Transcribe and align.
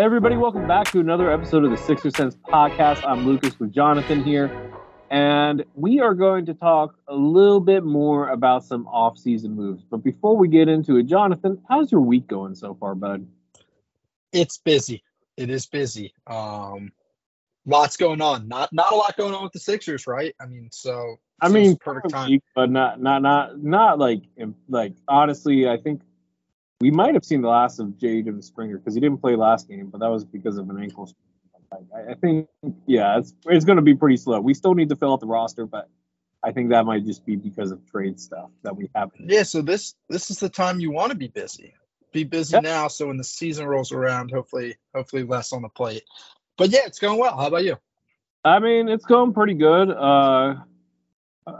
Hey 0.00 0.06
everybody, 0.06 0.34
welcome 0.34 0.66
back 0.66 0.90
to 0.92 1.00
another 1.00 1.30
episode 1.30 1.62
of 1.62 1.70
the 1.70 1.76
Sixer 1.76 2.08
Sense 2.08 2.34
podcast. 2.34 3.06
I'm 3.06 3.26
Lucas 3.26 3.60
with 3.60 3.70
Jonathan 3.70 4.24
here, 4.24 4.72
and 5.10 5.62
we 5.74 6.00
are 6.00 6.14
going 6.14 6.46
to 6.46 6.54
talk 6.54 6.94
a 7.06 7.14
little 7.14 7.60
bit 7.60 7.84
more 7.84 8.30
about 8.30 8.64
some 8.64 8.86
off-season 8.86 9.54
moves. 9.54 9.84
But 9.84 9.98
before 9.98 10.38
we 10.38 10.48
get 10.48 10.70
into 10.70 10.96
it, 10.96 11.02
Jonathan, 11.02 11.60
how's 11.68 11.92
your 11.92 12.00
week 12.00 12.26
going 12.26 12.54
so 12.54 12.72
far, 12.80 12.94
bud? 12.94 13.26
It's 14.32 14.56
busy. 14.56 15.04
It 15.36 15.50
is 15.50 15.66
busy. 15.66 16.14
Um, 16.26 16.92
lots 17.66 17.98
going 17.98 18.22
on. 18.22 18.48
Not 18.48 18.72
not 18.72 18.92
a 18.92 18.96
lot 18.96 19.18
going 19.18 19.34
on 19.34 19.42
with 19.42 19.52
the 19.52 19.60
Sixers, 19.60 20.06
right? 20.06 20.34
I 20.40 20.46
mean, 20.46 20.70
so 20.72 21.16
I 21.42 21.50
mean, 21.50 21.76
perfect 21.76 22.08
time. 22.08 22.30
week, 22.30 22.42
but 22.54 22.70
not 22.70 23.02
not 23.02 23.20
not 23.20 23.62
not 23.62 23.98
like 23.98 24.22
like 24.66 24.94
honestly, 25.06 25.68
I 25.68 25.76
think 25.76 26.00
we 26.80 26.90
might 26.90 27.14
have 27.14 27.24
seen 27.24 27.42
the 27.42 27.48
last 27.48 27.78
of 27.78 27.98
Jade 27.98 28.26
Jaden 28.26 28.42
Springer 28.42 28.78
because 28.78 28.94
he 28.94 29.00
didn't 29.00 29.18
play 29.18 29.36
last 29.36 29.68
game, 29.68 29.88
but 29.88 30.00
that 30.00 30.08
was 30.08 30.24
because 30.24 30.56
of 30.56 30.68
an 30.70 30.80
ankle. 30.80 31.12
I, 31.72 32.12
I 32.12 32.14
think 32.14 32.48
yeah, 32.86 33.18
it's 33.18 33.34
it's 33.46 33.64
going 33.64 33.76
to 33.76 33.82
be 33.82 33.94
pretty 33.94 34.16
slow. 34.16 34.40
We 34.40 34.54
still 34.54 34.74
need 34.74 34.88
to 34.88 34.96
fill 34.96 35.12
out 35.12 35.20
the 35.20 35.26
roster, 35.26 35.66
but 35.66 35.88
I 36.42 36.52
think 36.52 36.70
that 36.70 36.86
might 36.86 37.04
just 37.04 37.24
be 37.26 37.36
because 37.36 37.70
of 37.70 37.80
trade 37.90 38.18
stuff 38.18 38.50
that 38.62 38.76
we 38.76 38.90
have. 38.94 39.10
Yeah, 39.18 39.42
so 39.42 39.62
this 39.62 39.94
this 40.08 40.30
is 40.30 40.38
the 40.38 40.48
time 40.48 40.80
you 40.80 40.90
want 40.90 41.12
to 41.12 41.18
be 41.18 41.28
busy. 41.28 41.74
Be 42.12 42.24
busy 42.24 42.60
now, 42.60 42.88
so 42.88 43.06
when 43.06 43.18
the 43.18 43.24
season 43.24 43.66
rolls 43.66 43.92
around, 43.92 44.30
hopefully 44.32 44.76
hopefully 44.94 45.22
less 45.22 45.52
on 45.52 45.62
the 45.62 45.68
plate. 45.68 46.02
But 46.56 46.70
yeah, 46.70 46.86
it's 46.86 46.98
going 46.98 47.18
well. 47.18 47.36
How 47.36 47.46
about 47.46 47.64
you? 47.64 47.76
I 48.44 48.58
mean, 48.58 48.88
it's 48.88 49.04
going 49.04 49.32
pretty 49.32 49.54
good. 49.54 49.90
Uh, 49.90 50.56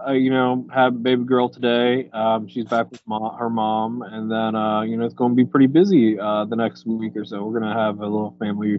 uh, 0.06 0.12
you 0.12 0.30
know, 0.30 0.66
have 0.72 0.94
a 0.94 0.98
baby 0.98 1.24
girl 1.24 1.48
today. 1.48 2.08
Um, 2.12 2.48
she's 2.48 2.64
back 2.64 2.90
with 2.90 3.00
mom, 3.06 3.36
her 3.36 3.50
mom, 3.50 4.02
and 4.02 4.30
then 4.30 4.54
uh, 4.54 4.82
you 4.82 4.96
know 4.96 5.04
it's 5.04 5.14
going 5.14 5.32
to 5.32 5.36
be 5.36 5.44
pretty 5.44 5.66
busy 5.66 6.18
uh, 6.18 6.44
the 6.44 6.56
next 6.56 6.86
week 6.86 7.16
or 7.16 7.24
so. 7.24 7.44
We're 7.44 7.60
gonna 7.60 7.74
have 7.74 8.00
a 8.00 8.06
little 8.06 8.36
family, 8.38 8.78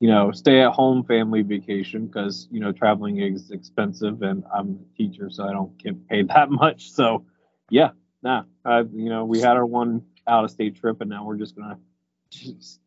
you 0.00 0.08
know, 0.08 0.32
stay 0.32 0.62
at 0.62 0.72
home 0.72 1.04
family 1.04 1.42
vacation 1.42 2.06
because 2.06 2.48
you 2.50 2.60
know 2.60 2.72
traveling 2.72 3.20
is 3.20 3.50
expensive, 3.50 4.22
and 4.22 4.44
I'm 4.54 4.80
a 4.80 4.96
teacher, 4.96 5.30
so 5.30 5.48
I 5.48 5.52
don't 5.52 5.76
get 5.78 6.08
paid 6.08 6.28
that 6.34 6.50
much. 6.50 6.90
So, 6.90 7.24
yeah, 7.70 7.90
nah, 8.22 8.44
I, 8.64 8.80
you 8.80 9.08
know, 9.08 9.24
we 9.24 9.40
had 9.40 9.56
our 9.56 9.66
one 9.66 10.02
out 10.26 10.44
of 10.44 10.50
state 10.50 10.76
trip, 10.76 11.00
and 11.00 11.10
now 11.10 11.24
we're 11.24 11.36
just 11.36 11.56
gonna 11.56 11.78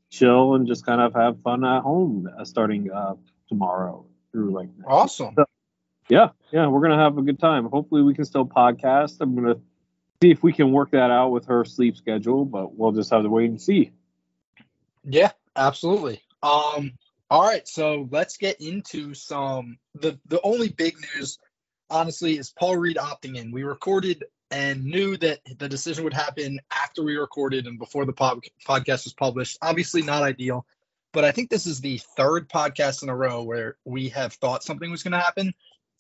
chill 0.10 0.56
and 0.56 0.68
just 0.68 0.86
kind 0.86 1.02
of 1.02 1.14
have 1.14 1.42
fun 1.42 1.64
at 1.64 1.82
home 1.82 2.30
uh, 2.38 2.44
starting 2.46 2.92
uh, 2.92 3.16
tomorrow 3.48 4.06
through 4.32 4.52
like 4.52 4.70
Awesome. 4.86 5.36
Yeah, 6.10 6.30
yeah, 6.52 6.68
we're 6.68 6.82
gonna 6.82 6.98
have 6.98 7.18
a 7.18 7.22
good 7.22 7.40
time. 7.40 7.66
Hopefully, 7.66 8.02
we 8.02 8.14
can 8.14 8.26
still 8.26 8.46
podcast. 8.46 9.18
I'm 9.22 9.36
gonna 9.36 9.58
see 10.22 10.32
if 10.32 10.44
we 10.44 10.52
can 10.52 10.72
work 10.72 10.92
that 10.92 11.12
out 11.12 11.30
with 11.30 11.46
her 11.46 11.64
sleep 11.64 11.96
schedule, 11.96 12.46
but 12.46 12.76
we'll 12.76 12.92
just 12.92 13.12
have 13.12 13.24
to 13.24 13.30
wait 13.30 13.50
and 13.50 13.62
see. 13.62 13.92
Yeah, 15.04 15.32
absolutely. 15.56 16.22
Um, 16.42 16.94
all 17.30 17.44
right, 17.44 17.68
so 17.68 18.08
let's 18.12 18.38
get 18.38 18.60
into 18.60 19.14
some 19.14 19.78
the 19.94 20.20
the 20.26 20.42
only 20.42 20.70
big 20.70 20.96
news, 21.16 21.38
honestly, 21.90 22.38
is 22.38 22.50
Paul 22.50 22.78
Reed 22.78 22.98
opting 22.98 23.38
in. 23.38 23.52
We 23.52 23.64
recorded 23.64 24.24
and 24.52 24.86
knew 24.86 25.16
that 25.18 25.40
the 25.58 25.70
decision 25.70 26.04
would 26.04 26.14
happen 26.14 26.60
after 26.72 27.04
we 27.04 27.18
recorded 27.18 27.68
and 27.68 27.78
before 27.78 28.06
the 28.06 28.14
pod, 28.14 28.40
podcast 28.68 29.04
was 29.04 29.14
published. 29.14 29.58
Obviously, 29.62 30.02
not 30.02 30.24
ideal, 30.24 30.66
but 31.12 31.24
I 31.24 31.32
think 31.32 31.50
this 31.50 31.68
is 31.68 31.82
the 31.82 32.00
third 32.18 32.50
podcast 32.50 33.04
in 33.04 33.10
a 33.10 33.16
row 33.16 33.44
where 33.44 33.78
we 33.86 34.10
have 34.10 34.34
thought 34.34 34.64
something 34.64 34.90
was 34.90 35.04
going 35.04 35.12
to 35.12 35.20
happen, 35.20 35.54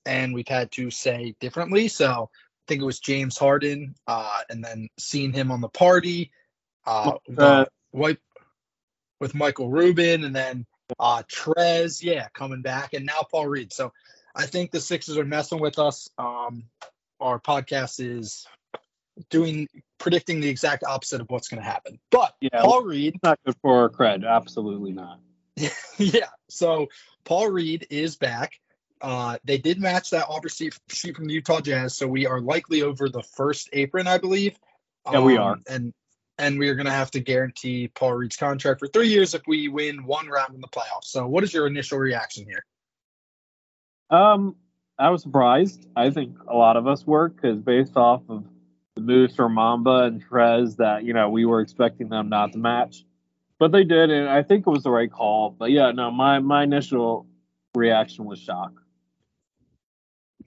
and 0.10 0.34
we've 0.34 0.48
had 0.48 0.72
to 0.72 0.90
say 0.90 1.36
differently. 1.40 1.88
So 1.88 2.30
I 2.34 2.64
think 2.68 2.82
it 2.82 2.86
was 2.86 3.00
James 3.00 3.38
Harden, 3.38 3.94
uh, 4.08 4.40
and 4.50 4.64
then 4.64 4.90
seeing 4.98 5.32
him 5.32 5.52
on 5.52 5.62
the 5.62 5.70
party, 5.70 6.32
uh, 6.86 7.14
Uh, 7.38 7.66
wipe 7.92 8.22
with 9.20 9.36
Michael 9.36 9.70
Rubin, 9.70 10.24
and 10.24 10.36
then 10.36 10.66
uh 11.00 11.22
Trez, 11.32 12.02
yeah, 12.02 12.28
coming 12.34 12.64
back, 12.64 12.94
and 12.94 13.06
now 13.06 13.22
Paul 13.30 13.48
Reed. 13.48 13.72
So 13.72 13.94
I 14.36 14.48
think 14.48 14.72
the 14.72 14.80
Sixers 14.80 15.18
are 15.18 15.26
messing 15.26 15.60
with 15.60 15.78
us. 15.78 16.10
Um, 16.18 16.64
our 17.20 17.40
podcast 17.40 18.00
is 18.00 18.48
doing 19.30 19.68
predicting 20.00 20.40
the 20.40 20.50
exact 20.50 20.84
opposite 20.84 21.22
of 21.22 21.30
what's 21.30 21.50
going 21.50 21.62
to 21.62 21.70
happen. 21.70 22.00
But 22.10 22.34
Yeah, 22.42 22.62
Paul 22.62 22.84
Reed, 22.84 23.20
not 23.22 23.38
good 23.46 23.56
for 23.62 23.82
our 23.82 23.90
cred. 23.90 24.26
Absolutely 24.28 24.94
not. 24.94 25.20
yeah. 25.98 26.30
So 26.50 26.88
Paul 27.26 27.50
Reed 27.50 27.86
is 27.92 28.16
back. 28.16 28.60
Uh, 29.02 29.38
they 29.44 29.58
did 29.58 29.80
match 29.80 30.10
that 30.10 30.26
offer 30.28 30.50
sheet, 30.50 30.78
from 31.16 31.26
the 31.26 31.34
Utah 31.34 31.62
Jazz, 31.62 31.96
so 31.96 32.08
we 32.08 32.28
are 32.28 32.42
likely 32.42 32.82
over 32.82 33.08
the 33.08 33.24
first 33.24 33.70
apron, 33.72 34.08
I 34.08 34.18
believe. 34.18 34.58
Yeah, 35.10 35.22
we 35.22 35.38
are. 35.38 35.58
and 35.68 35.94
and 36.38 36.58
we 36.58 36.70
are 36.70 36.76
going 36.76 36.86
to 36.86 36.92
have 36.92 37.12
to 37.12 37.20
guarantee 37.20 37.90
Paul 37.90 38.14
Reed's 38.14 38.38
contract 38.38 38.80
for 38.80 38.88
three 38.88 39.10
years 39.10 39.34
if 39.34 39.42
we 39.46 39.68
win 39.68 40.06
one 40.06 40.28
round 40.28 40.56
in 40.56 40.62
the 40.62 40.68
playoffs. 40.68 41.06
So, 41.06 41.28
what 41.28 41.44
is 41.44 41.54
your 41.54 41.68
initial 41.68 41.98
reaction 41.98 42.46
here? 42.46 42.66
Um, 44.10 44.56
I 44.98 45.10
was 45.10 45.22
surprised. 45.22 45.86
I 45.96 46.10
think 46.10 46.38
a 46.48 46.56
lot 46.56 46.78
of 46.78 46.88
us 46.88 47.06
were 47.06 47.30
because 47.30 47.58
based 47.58 47.96
off 47.96 48.22
of 48.30 48.46
the 48.96 49.02
moves 49.02 49.36
for 49.36 49.48
Bamba 49.48 50.08
and 50.08 50.24
Trez 50.26 50.78
that 50.78 51.04
you 51.04 51.14
know 51.14 51.30
we 51.30 51.46
were 51.46 51.62
expecting 51.62 52.10
them 52.10 52.30
not 52.30 52.54
to 52.54 52.58
match, 52.58 53.06
but 53.60 53.72
they 53.72 53.84
did, 53.84 54.10
and 54.10 54.28
I 54.28 54.44
think 54.44 54.66
it 54.66 54.70
was 54.70 54.84
the 54.84 54.92
right 54.92 55.12
call. 55.12 55.52
But 55.52 55.72
yeah, 55.72 55.92
no, 55.92 56.12
my 56.12 56.40
my 56.40 56.64
initial 56.64 57.28
reaction 57.76 58.26
was 58.26 58.40
shock. 58.40 58.74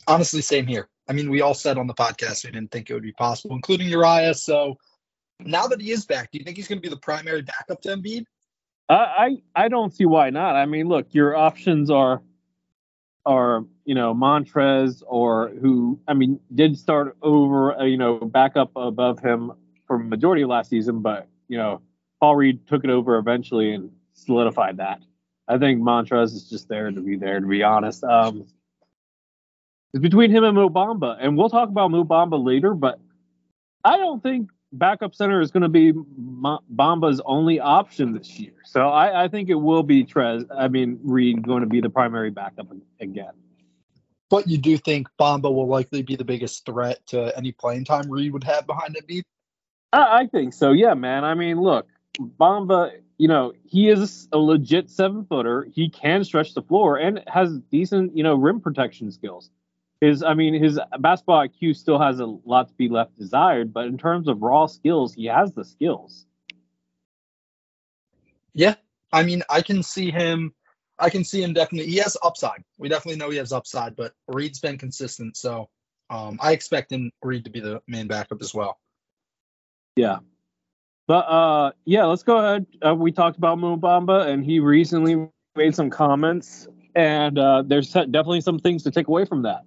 Honestly, 0.07 0.43
same 0.43 0.67
here. 0.67 0.89
I 1.09 1.13
mean, 1.13 1.31
we 1.31 1.41
all 1.41 1.55
said 1.55 1.79
on 1.79 1.87
the 1.87 1.95
podcast 1.95 2.45
we 2.45 2.51
didn't 2.51 2.71
think 2.71 2.91
it 2.91 2.95
would 2.95 3.03
be 3.03 3.13
possible, 3.13 3.55
including 3.55 3.89
Uriah. 3.89 4.35
So 4.35 4.79
now 5.41 5.67
that 5.67 5.81
he 5.81 5.91
is 5.91 6.07
back, 6.07 6.31
do 6.31 6.39
you 6.39 6.45
think 6.45 6.57
he's 6.57 6.69
going 6.69 6.79
to 6.79 6.83
be 6.83 6.89
the 6.89 7.01
primary 7.01 7.43
backup 7.43 7.83
to 7.83 7.89
Embiid? 7.91 8.25
I, 8.89 8.95
I 8.95 9.65
I 9.65 9.69
don't 9.69 9.95
see 9.95 10.07
why 10.07 10.31
not. 10.31 10.57
I 10.57 10.67
mean, 10.67 10.89
look, 10.89 11.15
your 11.15 11.37
options 11.37 11.91
are 11.91 12.23
are 13.25 13.65
you 13.85 13.95
know 13.95 14.15
Montrez 14.15 15.03
or 15.07 15.51
who 15.51 16.01
I 16.09 16.15
mean 16.15 16.41
did 16.55 16.79
start 16.79 17.17
over 17.23 17.79
uh, 17.79 17.85
you 17.85 17.97
know 17.97 18.19
back 18.19 18.57
up 18.57 18.73
above 18.77 19.21
him 19.21 19.53
for 19.87 19.99
majority 19.99 20.43
of 20.43 20.49
last 20.49 20.71
season, 20.71 21.01
but 21.01 21.29
you 21.49 21.59
know 21.59 21.81
Paul 22.21 22.37
Reed 22.37 22.67
took 22.67 22.85
it 22.85 22.91
over 22.91 23.17
eventually 23.19 23.73
and 23.73 23.91
solidified 24.15 24.79
that. 24.79 25.01
I 25.49 25.59
think 25.59 25.81
Montrez 25.81 26.35
is 26.35 26.49
just 26.49 26.69
there 26.69 26.91
to 26.91 27.01
be 27.01 27.17
there. 27.17 27.41
To 27.41 27.47
be 27.47 27.63
honest, 27.63 28.05
um, 28.05 28.47
it's 29.93 30.03
between 30.03 30.31
him 30.31 30.45
and 30.45 30.55
Mo 30.55 30.69
Bamba, 30.69 31.17
and 31.21 31.37
we'll 31.37 31.51
talk 31.51 31.69
about 31.69 31.91
Mo 31.91 32.05
Bamba 32.05 32.43
later. 32.43 32.75
But 32.75 32.99
I 33.85 33.99
don't 33.99 34.23
think 34.23 34.51
backup 34.73 35.15
center 35.15 35.41
is 35.41 35.51
going 35.51 35.63
to 35.63 35.69
be 35.69 35.93
Bamba's 35.93 37.21
only 37.25 37.61
option 37.61 38.15
this 38.15 38.39
year. 38.39 38.55
So 38.65 38.89
I, 38.89 39.25
I, 39.25 39.29
think 39.29 39.51
it 39.51 39.55
will 39.55 39.83
be 39.83 40.05
Trez. 40.05 40.47
I 40.57 40.69
mean, 40.69 40.99
Reed 41.03 41.47
going 41.47 41.61
to 41.61 41.67
be 41.67 41.81
the 41.81 41.91
primary 41.91 42.31
backup 42.31 42.69
again. 43.01 43.33
But 44.31 44.49
you 44.49 44.57
do 44.57 44.79
think 44.79 45.09
Bamba 45.21 45.53
will 45.53 45.69
likely 45.69 46.03
be 46.03 46.17
the 46.17 46.25
biggest 46.25 46.65
threat 46.65 47.07
to 47.09 47.37
any 47.37 47.53
playing 47.53 47.85
time 47.85 48.11
Reed 48.11 48.33
would 48.33 48.45
have 48.45 48.67
behind 48.67 48.97
Embiid? 48.97 49.25
I, 49.93 50.21
I 50.21 50.27
think 50.27 50.55
so. 50.55 50.73
Yeah, 50.73 50.95
man. 50.95 51.25
I 51.25 51.35
mean, 51.35 51.61
look, 51.61 51.87
Bamba. 52.19 52.93
You 53.19 53.29
know, 53.29 53.53
he 53.65 53.89
is 53.89 54.27
a 54.33 54.39
legit 54.39 54.91
seven 54.91 55.25
footer. 55.27 55.69
He 55.73 55.91
can 55.91 56.25
stretch 56.25 56.55
the 56.55 56.63
floor 56.63 56.97
and 56.97 57.23
has 57.29 57.57
decent, 57.71 58.17
you 58.17 58.25
know, 58.25 58.35
rim 58.35 58.61
protection 58.61 59.13
skills 59.13 59.51
his 60.03 60.25
I 60.25 60.35
mean 60.35 60.55
his 60.55 60.81
basketball 60.99 61.47
IQ 61.47 61.77
still 61.77 61.99
has 61.99 62.19
a 62.19 62.27
lot 62.27 62.69
to 62.69 62.75
be 62.75 62.89
left 62.89 63.17
desired, 63.17 63.73
but 63.73 63.87
in 63.87 63.97
terms 63.97 64.27
of 64.27 64.43
raw 64.43 64.67
skills, 64.67 65.15
he 65.15 65.27
has 65.27 65.53
the 65.53 65.65
skills. 65.65 66.27
Yeah, 68.53 68.75
I 69.13 69.23
mean 69.23 69.45
I 69.49 69.63
can 69.63 69.85
see 69.85 70.11
him. 70.11 70.53
I 70.99 71.09
can 71.09 71.23
see 71.23 71.41
him 71.41 71.53
definitely. 71.53 71.89
He 71.89 71.99
has 71.99 72.17
upside. 72.21 72.65
We 72.79 72.89
definitely 72.89 73.19
know 73.19 73.31
he 73.31 73.37
has 73.37 73.53
upside, 73.53 73.95
but 73.95 74.13
Reed's 74.27 74.59
been 74.59 74.77
consistent, 74.77 75.37
so 75.37 75.69
um, 76.11 76.37
I 76.43 76.51
expect 76.51 76.91
him 76.91 77.13
Reed 77.23 77.45
to 77.45 77.51
be 77.51 77.61
the 77.61 77.81
main 77.87 78.09
backup 78.09 78.43
as 78.43 78.53
well. 78.53 78.81
Yeah, 79.95 80.19
but 81.07 81.29
uh, 81.29 81.73
yeah, 81.85 82.07
let's 82.07 82.25
go 82.25 82.39
ahead. 82.39 82.67
Uh, 82.85 82.97
we 82.97 83.13
talked 83.13 83.39
about 83.39 83.57
Mo 83.57 83.77
Bamba, 83.77 84.27
and 84.27 84.45
he 84.45 84.59
recently 84.59 85.29
made 85.55 85.77
some 85.77 85.91
comments, 85.91 86.67
and 86.97 87.39
uh, 87.39 87.63
there's 87.65 87.93
definitely 87.93 88.41
some 88.41 88.59
things 88.59 88.83
to 88.83 88.91
take 88.91 89.07
away 89.07 89.25
from 89.25 89.43
that. 89.43 89.63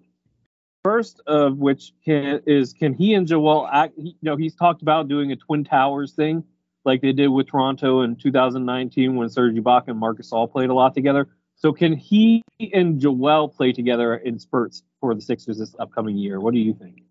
First 0.85 1.19
of 1.25 1.57
which 1.57 1.93
can, 2.05 2.41
is 2.45 2.71
can 2.71 2.93
he 2.93 3.15
and 3.15 3.25
Joel 3.25 3.67
act? 3.67 3.95
You 3.97 4.13
know, 4.21 4.35
he's 4.35 4.53
talked 4.53 4.83
about 4.83 5.07
doing 5.07 5.31
a 5.31 5.35
Twin 5.35 5.63
Towers 5.63 6.11
thing, 6.11 6.43
like 6.85 7.01
they 7.01 7.11
did 7.11 7.29
with 7.29 7.47
Toronto 7.47 8.01
in 8.01 8.15
2019 8.15 9.15
when 9.15 9.27
Serge 9.29 9.55
Ibaka 9.55 9.87
and 9.87 9.97
Marc 9.97 10.19
Gasol 10.19 10.51
played 10.51 10.69
a 10.69 10.75
lot 10.75 10.93
together. 10.93 11.27
So 11.55 11.73
can 11.73 11.95
he 11.95 12.43
and 12.71 12.99
Joel 12.99 13.49
play 13.49 13.71
together 13.71 14.15
in 14.15 14.37
spurts 14.37 14.83
for 15.01 15.15
the 15.15 15.21
Sixers 15.21 15.57
this 15.57 15.75
upcoming 15.79 16.17
year? 16.17 16.39
What 16.39 16.53
do 16.53 16.59
you 16.59 16.75
think? 16.75 17.01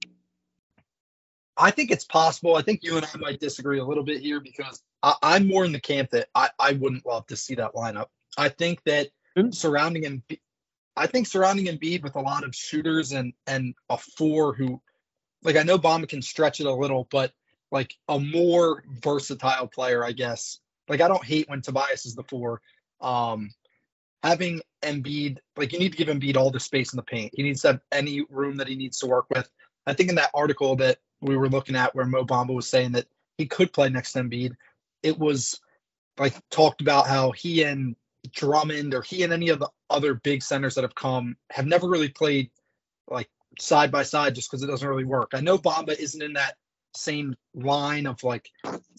I 1.57 1.73
think 1.73 1.91
it's 1.91 2.05
possible. 2.05 2.55
I 2.55 2.63
think 2.63 2.85
you 2.85 2.97
and 2.97 3.05
I 3.05 3.19
might 3.19 3.41
disagree 3.41 3.81
a 3.81 3.85
little 3.85 4.05
bit 4.05 4.21
here 4.21 4.39
because 4.39 4.81
I, 5.03 5.17
am 5.35 5.49
more 5.49 5.65
in 5.65 5.73
the 5.73 5.81
camp 5.81 6.11
that 6.11 6.29
I, 6.33 6.51
I 6.61 6.75
wouldn't 6.75 7.05
love 7.05 7.27
to 7.27 7.37
see 7.37 7.57
that 7.57 7.75
lineup. 7.75 8.07
I 8.39 8.51
think 8.51 8.85
that 8.85 9.09
hmm? 9.37 9.51
surrounding 9.51 10.05
him, 10.05 10.23
I 10.97 11.07
think 11.07 11.27
surrounding 11.27 11.67
Embiid 11.67 12.03
with 12.03 12.17
a 12.17 12.21
lot 12.21 12.45
of 12.45 12.55
shooters 12.55 13.13
and 13.13 13.33
and 13.47 13.75
a 13.89 13.99
four 13.99 14.55
who, 14.55 14.81
like 15.43 15.57
I 15.57 15.63
know 15.63 15.79
Bamba 15.79 16.09
can 16.09 16.23
stretch 16.23 16.61
it 16.61 16.67
a 16.67 16.73
little, 16.73 17.09
but 17.11 17.33
like 17.71 17.95
a 18.09 18.21
more 18.21 18.85
versatile 18.89 19.67
player, 19.67 20.05
I 20.05 20.13
guess. 20.13 20.61
Like 20.89 21.01
I 21.01 21.09
don't 21.09 21.25
hate 21.25 21.49
when 21.49 21.63
Tobias 21.63 22.07
is 22.07 22.15
the 22.15 22.23
four. 22.23 22.61
Um, 23.01 23.51
having 24.23 24.63
Embiid, 24.83 25.39
like 25.57 25.73
you 25.73 25.79
need 25.79 25.93
to 25.93 25.99
give 25.99 26.09
Embiid 26.09 26.37
all 26.37 26.51
the 26.51 26.61
space 26.61 26.93
in 26.93 26.97
the 26.97 27.03
paint. 27.03 27.33
He 27.35 27.43
needs 27.43 27.63
to 27.63 27.69
have 27.69 27.81
any 27.91 28.23
room 28.31 28.57
that 28.59 28.69
he 28.69 28.77
needs 28.77 28.99
to 28.99 29.07
work 29.07 29.27
with. 29.31 29.49
I 29.87 29.95
think 29.95 30.09
in 30.09 30.17
that 30.17 30.31
article 30.33 30.77
that 30.77 30.99
we 31.21 31.37
were 31.37 31.49
looking 31.49 31.77
at 31.77 31.95
where 31.95 32.07
Mo 32.07 32.25
Bamba 32.25 32.55
was 32.55 32.69
saying 32.69 32.93
that 32.93 33.07
he 33.37 33.47
could 33.47 33.73
play 33.73 33.89
next 33.89 34.13
to 34.13 34.21
Embiid, 34.21 34.55
it 35.03 35.19
was 35.19 35.61
like 36.19 36.35
talked 36.51 36.81
about 36.81 37.07
how 37.07 37.33
he 37.33 37.65
and 37.65 37.97
Drummond 38.33 38.95
or 38.95 39.03
he 39.03 39.23
and 39.23 39.33
any 39.33 39.51
of 39.51 39.59
the 39.59 39.69
other 39.91 40.15
big 40.15 40.43
centers 40.43 40.75
that 40.75 40.83
have 40.83 40.95
come 40.95 41.37
have 41.51 41.67
never 41.67 41.89
really 41.89 42.09
played 42.09 42.51
like 43.09 43.29
side 43.59 43.91
by 43.93 44.03
side 44.03 44.35
just 44.35 44.51
because 44.51 44.63
it 44.63 44.67
doesn't 44.67 44.89
really 44.89 45.05
work. 45.05 45.33
I 45.35 45.41
know 45.41 45.59
Bamba 45.59 45.99
isn't 45.99 46.23
in 46.23 46.35
that 46.35 46.57
same 46.97 47.37
line 47.55 48.07
of 48.07 48.23
like 48.23 48.51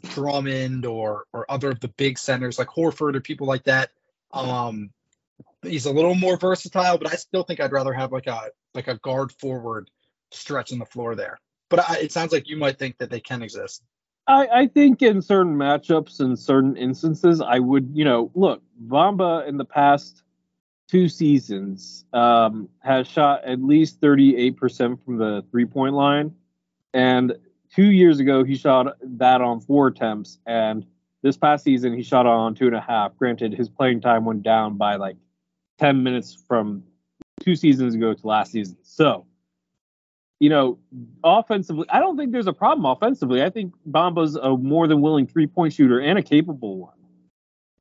Drummond 0.03 0.85
or 0.85 1.25
or 1.33 1.49
other 1.49 1.71
of 1.71 1.79
the 1.79 1.87
big 1.89 2.17
centers 2.17 2.59
like 2.59 2.67
Horford 2.67 3.15
or 3.15 3.21
people 3.21 3.47
like 3.47 3.63
that. 3.63 3.91
Um, 4.31 4.91
he's 5.63 5.85
a 5.85 5.91
little 5.91 6.15
more 6.15 6.37
versatile, 6.37 6.97
but 6.97 7.11
I 7.11 7.15
still 7.15 7.43
think 7.43 7.59
I'd 7.59 7.71
rather 7.71 7.93
have 7.93 8.11
like 8.11 8.27
a 8.27 8.49
like 8.73 8.87
a 8.87 8.97
guard 8.97 9.31
forward 9.31 9.89
stretch 10.31 10.67
stretching 10.67 10.79
the 10.79 10.85
floor 10.85 11.15
there. 11.15 11.39
But 11.69 11.89
I, 11.89 11.97
it 11.97 12.11
sounds 12.11 12.31
like 12.31 12.47
you 12.47 12.57
might 12.57 12.77
think 12.77 12.97
that 12.97 13.09
they 13.09 13.19
can 13.19 13.41
exist. 13.41 13.81
I, 14.27 14.47
I 14.47 14.67
think 14.67 15.01
in 15.01 15.21
certain 15.21 15.55
matchups 15.55 16.19
and 16.19 16.37
certain 16.37 16.75
instances, 16.77 17.41
I 17.41 17.59
would, 17.59 17.89
you 17.93 18.03
know, 18.03 18.31
look, 18.33 18.61
Bamba 18.87 19.47
in 19.47 19.57
the 19.57 19.65
past 19.65 20.23
two 20.87 21.09
seasons 21.09 22.05
um, 22.13 22.69
has 22.79 23.07
shot 23.07 23.43
at 23.43 23.61
least 23.61 24.01
38% 24.01 25.03
from 25.03 25.17
the 25.17 25.43
three 25.51 25.65
point 25.65 25.93
line. 25.93 26.33
And 26.93 27.35
two 27.73 27.91
years 27.91 28.19
ago, 28.19 28.43
he 28.43 28.55
shot 28.55 28.97
that 29.01 29.41
on 29.41 29.59
four 29.59 29.87
attempts. 29.87 30.39
And 30.45 30.85
this 31.21 31.37
past 31.37 31.63
season, 31.63 31.93
he 31.93 32.01
shot 32.01 32.25
on 32.25 32.55
two 32.55 32.67
and 32.67 32.75
a 32.75 32.81
half. 32.81 33.15
Granted, 33.17 33.53
his 33.53 33.69
playing 33.69 34.01
time 34.01 34.25
went 34.25 34.43
down 34.43 34.77
by 34.77 34.95
like 34.95 35.17
10 35.79 36.03
minutes 36.03 36.37
from 36.47 36.83
two 37.41 37.55
seasons 37.55 37.95
ago 37.95 38.13
to 38.13 38.27
last 38.27 38.51
season. 38.51 38.77
So, 38.81 39.25
you 40.39 40.49
know, 40.49 40.77
offensively, 41.23 41.85
I 41.89 41.99
don't 41.99 42.17
think 42.17 42.31
there's 42.31 42.47
a 42.47 42.53
problem 42.53 42.85
offensively. 42.85 43.41
I 43.41 43.49
think 43.49 43.73
Bamba's 43.89 44.35
a 44.35 44.57
more 44.57 44.87
than 44.87 45.01
willing 45.01 45.27
three 45.27 45.47
point 45.47 45.73
shooter 45.73 45.99
and 45.99 46.19
a 46.19 46.23
capable 46.23 46.77
one. 46.77 46.93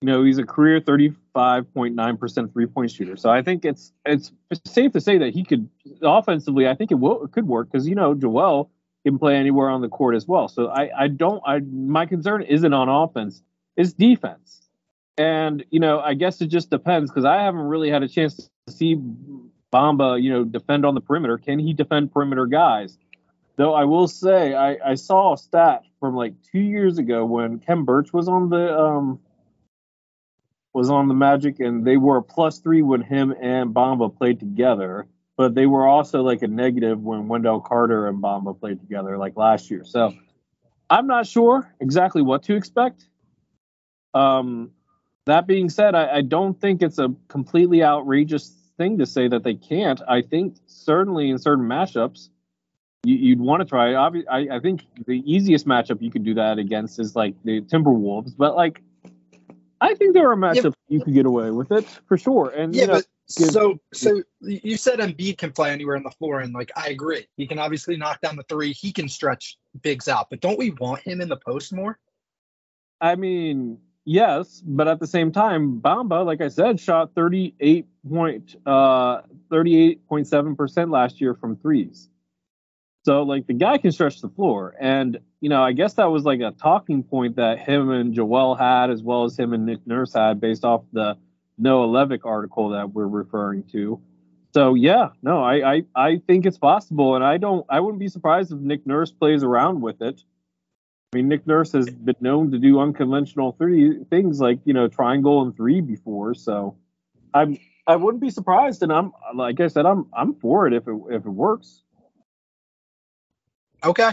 You 0.01 0.07
know, 0.07 0.23
he's 0.23 0.39
a 0.39 0.45
career 0.45 0.81
35.9% 0.81 2.53
three 2.53 2.67
point 2.67 2.91
shooter. 2.91 3.17
So 3.17 3.31
I 3.31 3.43
think 3.43 3.65
it's 3.65 3.93
it's 4.05 4.33
safe 4.65 4.93
to 4.93 5.01
say 5.01 5.19
that 5.19 5.33
he 5.33 5.45
could 5.45 5.69
offensively, 6.03 6.69
I 6.69 6.75
think 6.75 6.91
it 6.91 6.97
will 6.97 7.25
it 7.25 7.33
could 7.33 7.47
work 7.47 7.71
because 7.71 7.89
you 7.89 7.95
know, 7.95 8.15
Joel 8.15 8.71
can 9.05 9.19
play 9.19 9.37
anywhere 9.37 9.69
on 9.69 9.81
the 9.81 9.89
court 9.89 10.15
as 10.15 10.27
well. 10.27 10.49
So 10.49 10.69
I, 10.69 11.05
I 11.05 11.09
don't 11.09 11.43
I 11.47 11.61
my 11.61 12.07
concern 12.07 12.43
isn't 12.43 12.73
on 12.73 12.89
offense, 12.89 13.43
it's 13.77 13.93
defense. 13.93 14.61
And, 15.17 15.65
you 15.71 15.79
know, 15.79 16.01
I 16.01 16.15
guess 16.15 16.41
it 16.41 16.47
just 16.47 16.71
depends 16.71 17.11
because 17.11 17.25
I 17.25 17.43
haven't 17.43 17.63
really 17.63 17.89
had 17.89 18.03
a 18.03 18.09
chance 18.09 18.35
to 18.37 18.73
see 18.73 19.01
Bamba, 19.75 20.23
you 20.23 20.31
know, 20.31 20.45
defend 20.45 20.87
on 20.87 20.95
the 20.95 21.01
perimeter. 21.01 21.37
Can 21.37 21.59
he 21.59 21.73
defend 21.73 22.13
perimeter 22.13 22.47
guys? 22.47 22.97
Though 23.57 23.75
I 23.75 23.85
will 23.85 24.07
say, 24.07 24.55
I, 24.55 24.79
I 24.85 24.95
saw 24.95 25.35
a 25.35 25.39
stat 25.39 25.83
from 25.99 26.15
like 26.15 26.35
two 26.53 26.61
years 26.61 26.99
ago 26.99 27.25
when 27.25 27.59
Khem 27.59 27.85
Birch 27.85 28.13
was 28.13 28.29
on 28.29 28.51
the 28.51 28.79
um 28.79 29.19
was 30.73 30.91
on 30.91 31.09
the 31.09 31.15
Magic, 31.15 31.61
and 31.61 31.85
they 31.85 31.97
were 31.97 32.19
a 32.19 32.23
plus 32.23 32.59
three 32.59 32.83
when 32.83 33.01
him 33.01 33.35
and 33.41 33.75
Bamba 33.75 34.17
played 34.17 34.39
together. 34.41 35.07
But 35.37 35.57
they 35.57 35.67
were 35.67 35.87
also 35.87 36.23
like 36.23 36.43
a 36.43 36.49
negative 36.49 37.03
when 37.03 37.27
Wendell 37.27 37.61
Carter 37.61 38.07
and 38.07 38.23
Bamba 38.23 38.59
played 38.59 38.81
together, 38.81 39.19
like 39.19 39.37
last 39.37 39.71
year. 39.71 39.85
So 39.85 40.15
I'm 40.89 41.09
not 41.09 41.27
sure 41.27 41.75
exactly 41.81 42.23
what 42.23 42.45
to 42.45 42.55
expect. 42.55 43.09
Um, 44.15 44.71
that 45.27 45.49
being 45.49 45.69
said, 45.69 45.97
I, 45.97 46.17
I 46.19 46.21
don't 46.23 46.61
think 46.61 46.83
it's 46.83 46.99
a 46.99 47.13
completely 47.27 47.83
outrageous 47.83 48.53
thing 48.77 48.99
to 48.99 49.07
say 49.07 49.29
that 49.29 49.45
they 49.45 49.55
can't. 49.55 50.01
I 50.09 50.23
think 50.23 50.57
certainly 50.67 51.31
in 51.31 51.39
certain 51.39 51.65
matchups, 51.65 52.29
you, 53.05 53.37
would 53.37 53.45
want 53.45 53.61
to 53.61 53.67
try. 53.67 53.95
I, 53.95 54.57
I 54.57 54.61
think 54.61 54.87
the 55.07 55.23
easiest 55.31 55.67
matchup 55.67 56.01
you 56.01 56.11
could 56.11 56.25
do 56.25 56.35
that 56.35 56.59
against 56.59 56.99
is 56.99 57.15
like 57.15 57.35
the 57.45 57.61
Timberwolves, 57.61 58.35
but 58.37 58.57
like 58.57 58.83
I 59.81 59.95
think 59.95 60.15
there 60.15 60.31
are 60.31 60.37
matchups 60.37 60.75
yeah. 60.89 60.99
you 60.99 61.05
could 61.05 61.15
get 61.15 61.27
away 61.27 61.51
with 61.51 61.71
it 61.71 61.87
for 62.07 62.17
sure. 62.17 62.49
And 62.51 62.75
yeah, 62.75 62.83
you 62.83 62.87
know, 62.89 62.95
but 62.95 63.07
so 63.27 63.79
so 63.93 64.23
you 64.41 64.77
said 64.77 64.99
Embiid 64.99 65.39
can 65.39 65.53
play 65.53 65.71
anywhere 65.71 65.97
on 65.97 66.03
the 66.03 66.11
floor, 66.11 66.41
and 66.41 66.55
like 66.55 66.71
I 66.77 66.89
agree, 66.89 67.27
he 67.37 67.47
can 67.47 67.59
obviously 67.59 67.97
knock 67.97 68.21
down 68.21 68.37
the 68.37 68.45
three. 68.45 68.73
He 68.73 68.93
can 68.93 69.09
stretch 69.09 69.59
bigs 69.83 70.09
out, 70.09 70.29
but 70.31 70.41
don't 70.41 70.59
we 70.59 70.71
want 70.71 71.03
him 71.03 71.21
in 71.21 71.29
the 71.29 71.37
post 71.37 71.73
more? 71.73 71.99
I 73.01 73.17
mean, 73.17 73.79
yes, 74.05 74.63
but 74.65 74.89
at 74.89 75.01
the 75.01 75.07
same 75.07 75.33
time, 75.33 75.81
Bamba, 75.81 76.25
like 76.25 76.41
I 76.41 76.49
said, 76.49 76.81
shot 76.81 77.15
38 77.15 77.87
point 78.09 78.57
uh 78.67 79.23
38.7% 79.51 80.91
last 80.91 81.21
year 81.21 81.35
from 81.35 81.57
threes. 81.57 82.09
So 83.05 83.23
like 83.23 83.47
the 83.47 83.55
guy 83.55 83.79
can 83.79 83.93
stretch 83.93 84.21
the 84.23 84.31
floor, 84.31 84.75
and 84.81 85.19
you 85.41 85.51
know 85.51 85.63
I 85.63 85.73
guess 85.73 85.95
that 85.95 86.07
was 86.07 86.25
like 86.25 86.41
a 86.41 86.53
talking 86.53 87.03
point 87.03 87.37
that 87.37 87.59
him 87.59 87.91
and 87.91 88.15
Joel 88.15 88.55
had, 88.55 88.91
as 88.91 89.03
well 89.03 89.25
as 89.25 89.39
him 89.39 89.53
and 89.53 89.67
Nick 89.67 89.87
Nurse 89.87 90.15
had, 90.15 90.41
based 90.41 90.65
off 90.65 90.85
the 90.93 91.19
Noah 91.59 91.87
Levick 91.87 92.25
article 92.25 92.71
that 92.71 92.95
we're 92.95 93.07
referring 93.07 93.65
to. 93.73 94.01
So 94.55 94.75
yeah, 94.75 95.11
no, 95.23 95.43
I, 95.43 95.75
I 95.75 95.83
I 95.95 96.23
think 96.27 96.47
it's 96.47 96.57
possible, 96.57 97.15
and 97.15 97.23
I 97.23 97.37
don't 97.37 97.67
I 97.69 97.81
wouldn't 97.81 98.01
be 98.01 98.09
surprised 98.09 98.53
if 98.53 98.59
Nick 98.59 98.87
Nurse 98.87 99.13
plays 99.13 99.43
around 99.43 99.83
with 99.83 100.01
it. 100.01 100.23
I 101.15 101.17
mean, 101.17 101.29
Nick 101.29 101.47
Nurse 101.47 101.71
has 101.71 101.89
been 101.89 102.17
known 102.19 102.51
to 102.51 102.59
do 102.59 102.81
unconventional 102.81 103.53
three 103.53 104.03
things 104.11 104.41
like 104.41 104.59
you 104.65 104.75
know 104.75 104.89
triangle 104.89 105.43
and 105.43 105.55
three 105.57 105.81
before, 105.81 106.35
so 106.35 106.77
I'm 107.33 107.57
I 107.87 107.95
wouldn't 107.95 108.21
be 108.21 108.31
surprised, 108.31 108.83
and 108.83 108.93
I'm 108.93 109.13
like 109.33 109.61
I 109.61 109.69
said, 109.69 109.87
I'm 109.87 110.07
I'm 110.13 110.35
for 110.35 110.67
it 110.67 110.73
if 110.75 110.89
it 110.89 110.97
if 111.11 111.25
it 111.25 111.31
works. 111.31 111.83
Okay. 113.85 114.11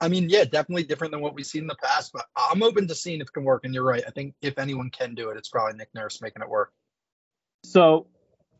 I 0.00 0.06
mean, 0.06 0.30
yeah, 0.30 0.44
definitely 0.44 0.84
different 0.84 1.10
than 1.10 1.22
what 1.22 1.34
we've 1.34 1.44
seen 1.44 1.62
in 1.62 1.66
the 1.66 1.74
past, 1.82 2.12
but 2.12 2.26
I'm 2.36 2.62
open 2.62 2.86
to 2.86 2.94
seeing 2.94 3.20
if 3.20 3.26
it 3.26 3.32
can 3.32 3.42
work. 3.42 3.64
And 3.64 3.74
you're 3.74 3.82
right. 3.82 4.04
I 4.06 4.10
think 4.10 4.34
if 4.40 4.60
anyone 4.60 4.90
can 4.90 5.16
do 5.16 5.30
it, 5.30 5.36
it's 5.36 5.48
probably 5.48 5.76
Nick 5.76 5.88
Nurse 5.92 6.22
making 6.22 6.42
it 6.42 6.48
work. 6.48 6.70
So, 7.64 8.06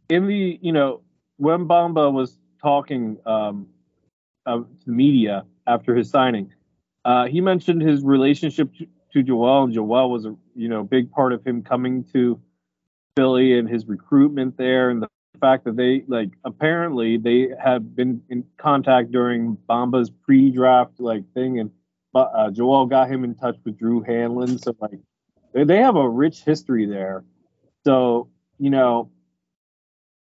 in 0.08 0.26
the 0.26 0.58
you 0.60 0.72
know 0.72 1.02
when 1.36 1.68
Bamba 1.68 2.12
was 2.12 2.36
talking 2.60 3.18
um, 3.24 3.68
uh, 4.46 4.56
to 4.56 4.66
the 4.84 4.90
media 4.90 5.44
after 5.68 5.94
his 5.94 6.10
signing, 6.10 6.52
uh, 7.08 7.24
he 7.24 7.40
mentioned 7.40 7.80
his 7.80 8.02
relationship 8.02 8.70
to, 8.74 8.86
to 9.14 9.22
Joel, 9.22 9.64
and 9.64 9.72
Joel 9.72 10.10
was 10.10 10.26
a 10.26 10.36
you 10.54 10.68
know 10.68 10.84
big 10.84 11.10
part 11.10 11.32
of 11.32 11.42
him 11.42 11.62
coming 11.62 12.04
to 12.12 12.38
Philly 13.16 13.58
and 13.58 13.66
his 13.66 13.86
recruitment 13.86 14.58
there, 14.58 14.90
and 14.90 15.02
the 15.02 15.08
fact 15.40 15.64
that 15.64 15.74
they 15.74 16.04
like 16.06 16.28
apparently 16.44 17.16
they 17.16 17.48
have 17.58 17.96
been 17.96 18.20
in 18.28 18.44
contact 18.58 19.10
during 19.10 19.56
Bamba's 19.70 20.10
pre-draft 20.10 21.00
like 21.00 21.24
thing, 21.32 21.60
and 21.60 21.70
uh, 22.14 22.50
Joel 22.50 22.84
got 22.84 23.10
him 23.10 23.24
in 23.24 23.34
touch 23.34 23.56
with 23.64 23.78
Drew 23.78 24.04
Hanlen, 24.04 24.62
so 24.62 24.76
like 24.78 25.00
they, 25.54 25.64
they 25.64 25.78
have 25.78 25.96
a 25.96 26.06
rich 26.06 26.42
history 26.42 26.84
there. 26.84 27.24
So 27.86 28.28
you 28.58 28.68
know, 28.68 29.10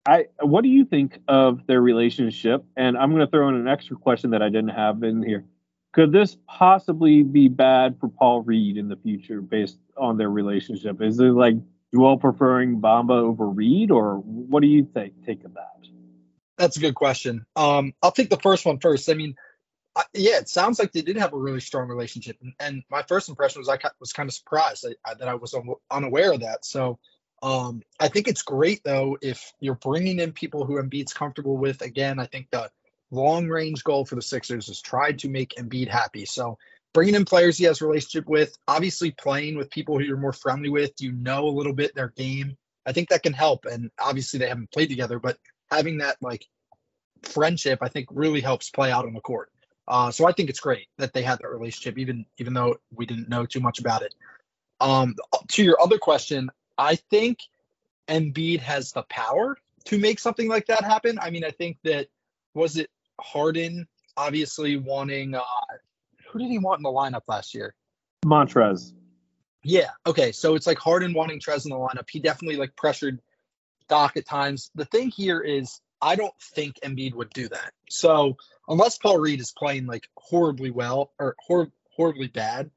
I 0.05 0.25
what 0.41 0.63
do 0.65 0.69
you 0.69 0.85
think 0.85 1.21
of 1.29 1.65
their 1.69 1.81
relationship? 1.81 2.65
And 2.77 2.99
I'm 2.99 3.11
going 3.11 3.25
to 3.25 3.31
throw 3.31 3.49
in 3.51 3.55
an 3.55 3.69
extra 3.69 3.97
question 3.97 4.31
that 4.31 4.43
I 4.43 4.49
didn't 4.49 4.71
have 4.71 5.05
in 5.05 5.23
here. 5.23 5.45
Could 5.93 6.13
this 6.13 6.37
possibly 6.47 7.23
be 7.23 7.49
bad 7.49 7.99
for 8.01 8.09
Paul 8.09 8.43
Reed 8.43 8.79
in 8.79 8.89
the 8.89 8.97
future 8.97 9.41
based 9.43 9.79
on 9.97 10.17
their 10.17 10.31
relationship? 10.31 11.03
Is 11.03 11.19
it 11.19 11.25
like 11.25 11.57
Joel 11.95 12.17
preferring 12.17 12.81
Bamba 12.81 13.21
over 13.21 13.47
Reed, 13.47 13.91
or 13.91 14.17
what 14.17 14.61
do 14.63 14.69
you 14.69 14.89
think 14.95 15.27
take 15.27 15.45
of 15.45 15.55
that? 15.55 15.69
That's 16.57 16.77
a 16.77 16.81
good 16.81 16.95
question. 16.95 17.45
Um, 17.57 17.93
I'll 18.03 18.13
take 18.13 18.31
the 18.31 18.39
first 18.39 18.65
one 18.65 18.79
first. 18.79 19.11
I 19.11 19.15
mean, 19.15 19.37
I, 19.95 20.05
yeah, 20.15 20.39
it 20.39 20.49
sounds 20.49 20.79
like 20.79 20.93
they 20.93 21.03
did 21.03 21.19
have 21.19 21.35
a 21.35 21.39
really 21.39 21.61
strong 21.61 21.89
relationship, 21.89 22.39
and, 22.41 22.55
and 22.59 22.83
my 22.91 23.03
first 23.03 23.29
impression 23.29 23.61
was 23.61 23.69
I 23.69 23.79
was 24.01 24.15
kind 24.15 24.29
of 24.29 24.35
surprised 24.35 24.85
that, 24.85 25.19
that 25.19 25.29
I 25.29 25.35
was 25.35 25.53
un- 25.53 25.75
unaware 25.91 26.33
of 26.33 26.41
that. 26.41 26.65
So 26.65 26.99
um, 27.43 27.83
I 28.01 28.09
think 28.09 28.29
it's 28.29 28.43
great 28.43 28.83
though 28.85 29.19
if 29.21 29.53
you're 29.61 29.75
bringing 29.75 30.21
in 30.21 30.33
people 30.33 30.65
who 30.65 30.81
Embiid's 30.81 31.13
comfortable 31.13 31.59
with. 31.59 31.83
Again, 31.83 32.19
I 32.19 32.27
think 32.27 32.49
the 32.51 32.71
long 33.13 33.47
range 33.47 33.85
goal 33.85 34.05
for 34.05 34.17
the 34.17 34.23
Sixers 34.23 34.69
is 34.69 34.81
try 34.81 35.13
to 35.13 35.29
make 35.29 35.55
Embiid 35.57 35.89
happy. 35.89 36.25
So 36.25 36.59
bringing 36.93 37.15
in 37.15 37.25
players 37.25 37.59
he 37.59 37.65
has 37.65 37.81
a 37.81 37.87
relationship 37.87 38.27
with, 38.27 38.57
obviously 38.67 39.13
playing 39.13 39.57
with 39.57 39.71
people 39.71 39.99
who 39.99 40.05
you're 40.05 40.17
more 40.17 40.33
friendly 40.33 40.71
with, 40.71 40.93
you 41.01 41.13
know 41.13 41.47
a 41.47 41.51
little 41.51 41.75
bit 41.75 41.95
their 41.95 42.09
game. 42.09 42.57
I 42.85 42.93
think 42.93 43.11
that 43.11 43.23
can 43.23 43.35
help. 43.35 43.67
And 43.67 43.91
obviously 43.99 44.39
they 44.39 44.49
haven't 44.49 44.73
played 44.73 44.89
together, 44.89 45.19
but 45.19 45.39
having 45.71 45.99
that 45.99 46.17
like 46.21 46.47
friendship, 47.23 47.79
I 47.83 47.89
think 47.89 48.09
really 48.11 48.41
helps 48.41 48.71
play 48.71 48.91
out 48.91 49.05
on 49.05 49.13
the 49.13 49.21
court. 49.21 49.51
Uh, 49.87 50.11
so 50.11 50.27
I 50.27 50.33
think 50.33 50.49
it's 50.49 50.61
great 50.61 50.87
that 50.99 51.13
they 51.13 51.23
had 51.23 51.39
that 51.41 51.49
relationship, 51.49 51.99
even 51.99 52.25
even 52.39 52.55
though 52.55 52.77
we 52.95 53.05
didn't 53.05 53.29
know 53.29 53.47
too 53.47 53.61
much 53.61 53.79
about 53.79 54.03
it. 54.03 54.15
Um, 54.81 55.15
to 55.49 55.63
your 55.63 55.81
other 55.81 55.99
question, 55.99 56.51
I 56.79 56.97
think 56.97 57.41
Embiid 58.09 58.61
has 58.61 58.93
the 58.93 59.03
power 59.03 59.57
to 59.87 59.99
make 59.99 60.19
something 60.19 60.49
like 60.49 60.67
that 60.67 60.85
happen. 60.85 61.19
I 61.21 61.31
mean, 61.31 61.45
I 61.45 61.51
think 61.51 61.79
that 61.85 62.07
was 62.55 62.77
it 62.77 62.91
Harden 63.23 63.87
obviously 64.17 64.77
wanting 64.77 65.35
uh, 65.35 65.43
who 66.31 66.39
did 66.39 66.49
he 66.49 66.59
want 66.59 66.79
in 66.79 66.83
the 66.83 66.91
lineup 66.91 67.23
last 67.29 67.55
year? 67.55 67.75
Montrez. 68.25 68.93
Yeah. 69.65 69.91
Okay. 70.07 70.33
So 70.33 70.55
it's 70.55 70.67
like 70.67 70.79
Harden 70.79 71.15
wanting 71.15 71.41
Trez 71.41 71.65
in 71.65 71.71
the 71.71 71.77
lineup. 71.77 72.09
He 72.11 72.21
definitely 72.21 72.57
like 72.57 72.75
pressured 72.77 73.21
Doc 73.89 74.17
at 74.17 74.27
times. 74.27 74.71
The 74.75 74.85
thing 74.85 75.11
here 75.11 75.41
is 75.41 75.81
I 76.01 76.17
don't 76.17 76.35
think 76.55 76.77
Embiid 76.83 77.15
would 77.15 77.31
do 77.31 77.49
that. 77.49 77.73
So 77.89 78.37
unless 78.69 78.99
Paul 78.99 79.19
Reed 79.19 79.41
is 79.41 79.53
playing 79.53 79.87
like 79.87 80.09
horribly 80.17 80.71
well 80.71 81.13
or 81.19 81.37
hor- 81.39 81.73
horribly 81.95 82.29
bad, 82.29 82.71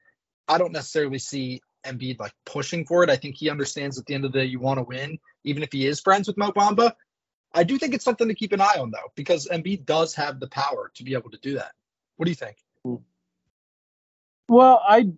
I 0.47 0.57
don't 0.57 0.73
necessarily 0.73 1.19
see 1.19 1.61
Embiid 1.85 2.19
like 2.19 2.33
pushing 2.45 2.85
for 2.85 3.03
it. 3.03 3.09
I 3.09 3.15
think 3.15 3.35
he 3.35 3.49
understands 3.49 3.97
at 3.97 4.05
the 4.05 4.13
end 4.13 4.25
of 4.25 4.31
the 4.31 4.39
day 4.39 4.45
you 4.45 4.59
want 4.59 4.77
to 4.77 4.83
win, 4.83 5.17
even 5.43 5.63
if 5.63 5.71
he 5.71 5.87
is 5.87 6.01
friends 6.01 6.27
with 6.27 6.37
Mo 6.37 6.51
Bamba. 6.51 6.93
I 7.55 7.63
do 7.63 7.77
think 7.77 7.93
it's 7.93 8.03
something 8.03 8.27
to 8.27 8.35
keep 8.35 8.51
an 8.51 8.61
eye 8.61 8.75
on 8.79 8.91
though, 8.91 9.11
because 9.15 9.47
Embiid 9.47 9.85
does 9.85 10.13
have 10.15 10.39
the 10.39 10.47
power 10.47 10.91
to 10.95 11.03
be 11.03 11.13
able 11.13 11.31
to 11.31 11.37
do 11.37 11.55
that. 11.55 11.71
What 12.17 12.25
do 12.25 12.31
you 12.31 12.35
think? 12.35 12.57
Well, 14.47 14.81
I 14.87 15.11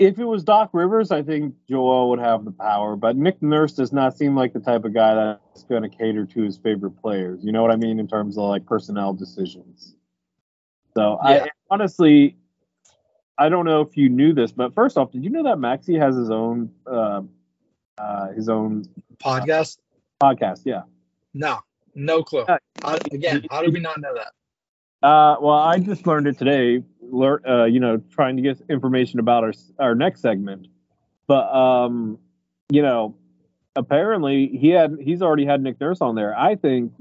if 0.00 0.18
it 0.18 0.24
was 0.24 0.42
Doc 0.42 0.70
Rivers, 0.72 1.10
I 1.10 1.22
think 1.22 1.54
Joel 1.68 2.10
would 2.10 2.18
have 2.18 2.44
the 2.44 2.50
power, 2.50 2.96
but 2.96 3.16
Nick 3.16 3.42
Nurse 3.42 3.74
does 3.74 3.92
not 3.92 4.16
seem 4.16 4.34
like 4.34 4.52
the 4.52 4.60
type 4.60 4.84
of 4.84 4.94
guy 4.94 5.14
that's 5.14 5.64
going 5.64 5.82
to 5.82 5.88
cater 5.88 6.24
to 6.24 6.42
his 6.42 6.56
favorite 6.56 6.92
players. 6.92 7.44
You 7.44 7.52
know 7.52 7.62
what 7.62 7.70
I 7.70 7.76
mean 7.76 8.00
in 8.00 8.08
terms 8.08 8.38
of 8.38 8.44
like 8.44 8.64
personnel 8.64 9.12
decisions. 9.12 9.94
So 10.96 11.18
yeah. 11.24 11.44
I 11.44 11.48
honestly, 11.70 12.36
I 13.36 13.50
don't 13.50 13.66
know 13.66 13.82
if 13.82 13.96
you 13.96 14.08
knew 14.08 14.32
this, 14.32 14.52
but 14.52 14.74
first 14.74 14.96
off, 14.96 15.12
did 15.12 15.22
you 15.22 15.30
know 15.30 15.44
that 15.44 15.58
Maxey 15.58 15.96
has 15.98 16.16
his 16.16 16.30
own 16.30 16.72
uh, 16.86 17.22
uh, 17.98 18.28
his 18.32 18.48
own 18.48 18.86
podcast? 19.22 19.78
Uh, 19.78 19.89
podcast, 20.22 20.62
yeah. 20.64 20.82
No, 21.34 21.60
no 21.94 22.22
clue. 22.22 22.44
How, 22.82 22.98
again, 23.12 23.44
how 23.50 23.62
do 23.62 23.70
we 23.70 23.80
not 23.80 24.00
know 24.00 24.14
that? 24.14 24.32
Uh, 25.06 25.36
well, 25.40 25.56
I 25.56 25.78
just 25.78 26.06
learned 26.06 26.26
it 26.26 26.38
today. 26.38 26.82
Learn, 27.00 27.40
uh, 27.48 27.64
you 27.64 27.80
know, 27.80 28.02
trying 28.10 28.36
to 28.36 28.42
get 28.42 28.60
information 28.68 29.18
about 29.18 29.44
our 29.44 29.52
our 29.78 29.94
next 29.94 30.20
segment. 30.20 30.68
But 31.26 31.52
um, 31.54 32.18
you 32.70 32.82
know, 32.82 33.16
apparently 33.76 34.48
he 34.48 34.68
had 34.68 34.98
he's 35.00 35.22
already 35.22 35.46
had 35.46 35.62
Nick 35.62 35.80
Nurse 35.80 36.00
on 36.00 36.14
there. 36.14 36.38
I 36.38 36.54
think 36.54 36.92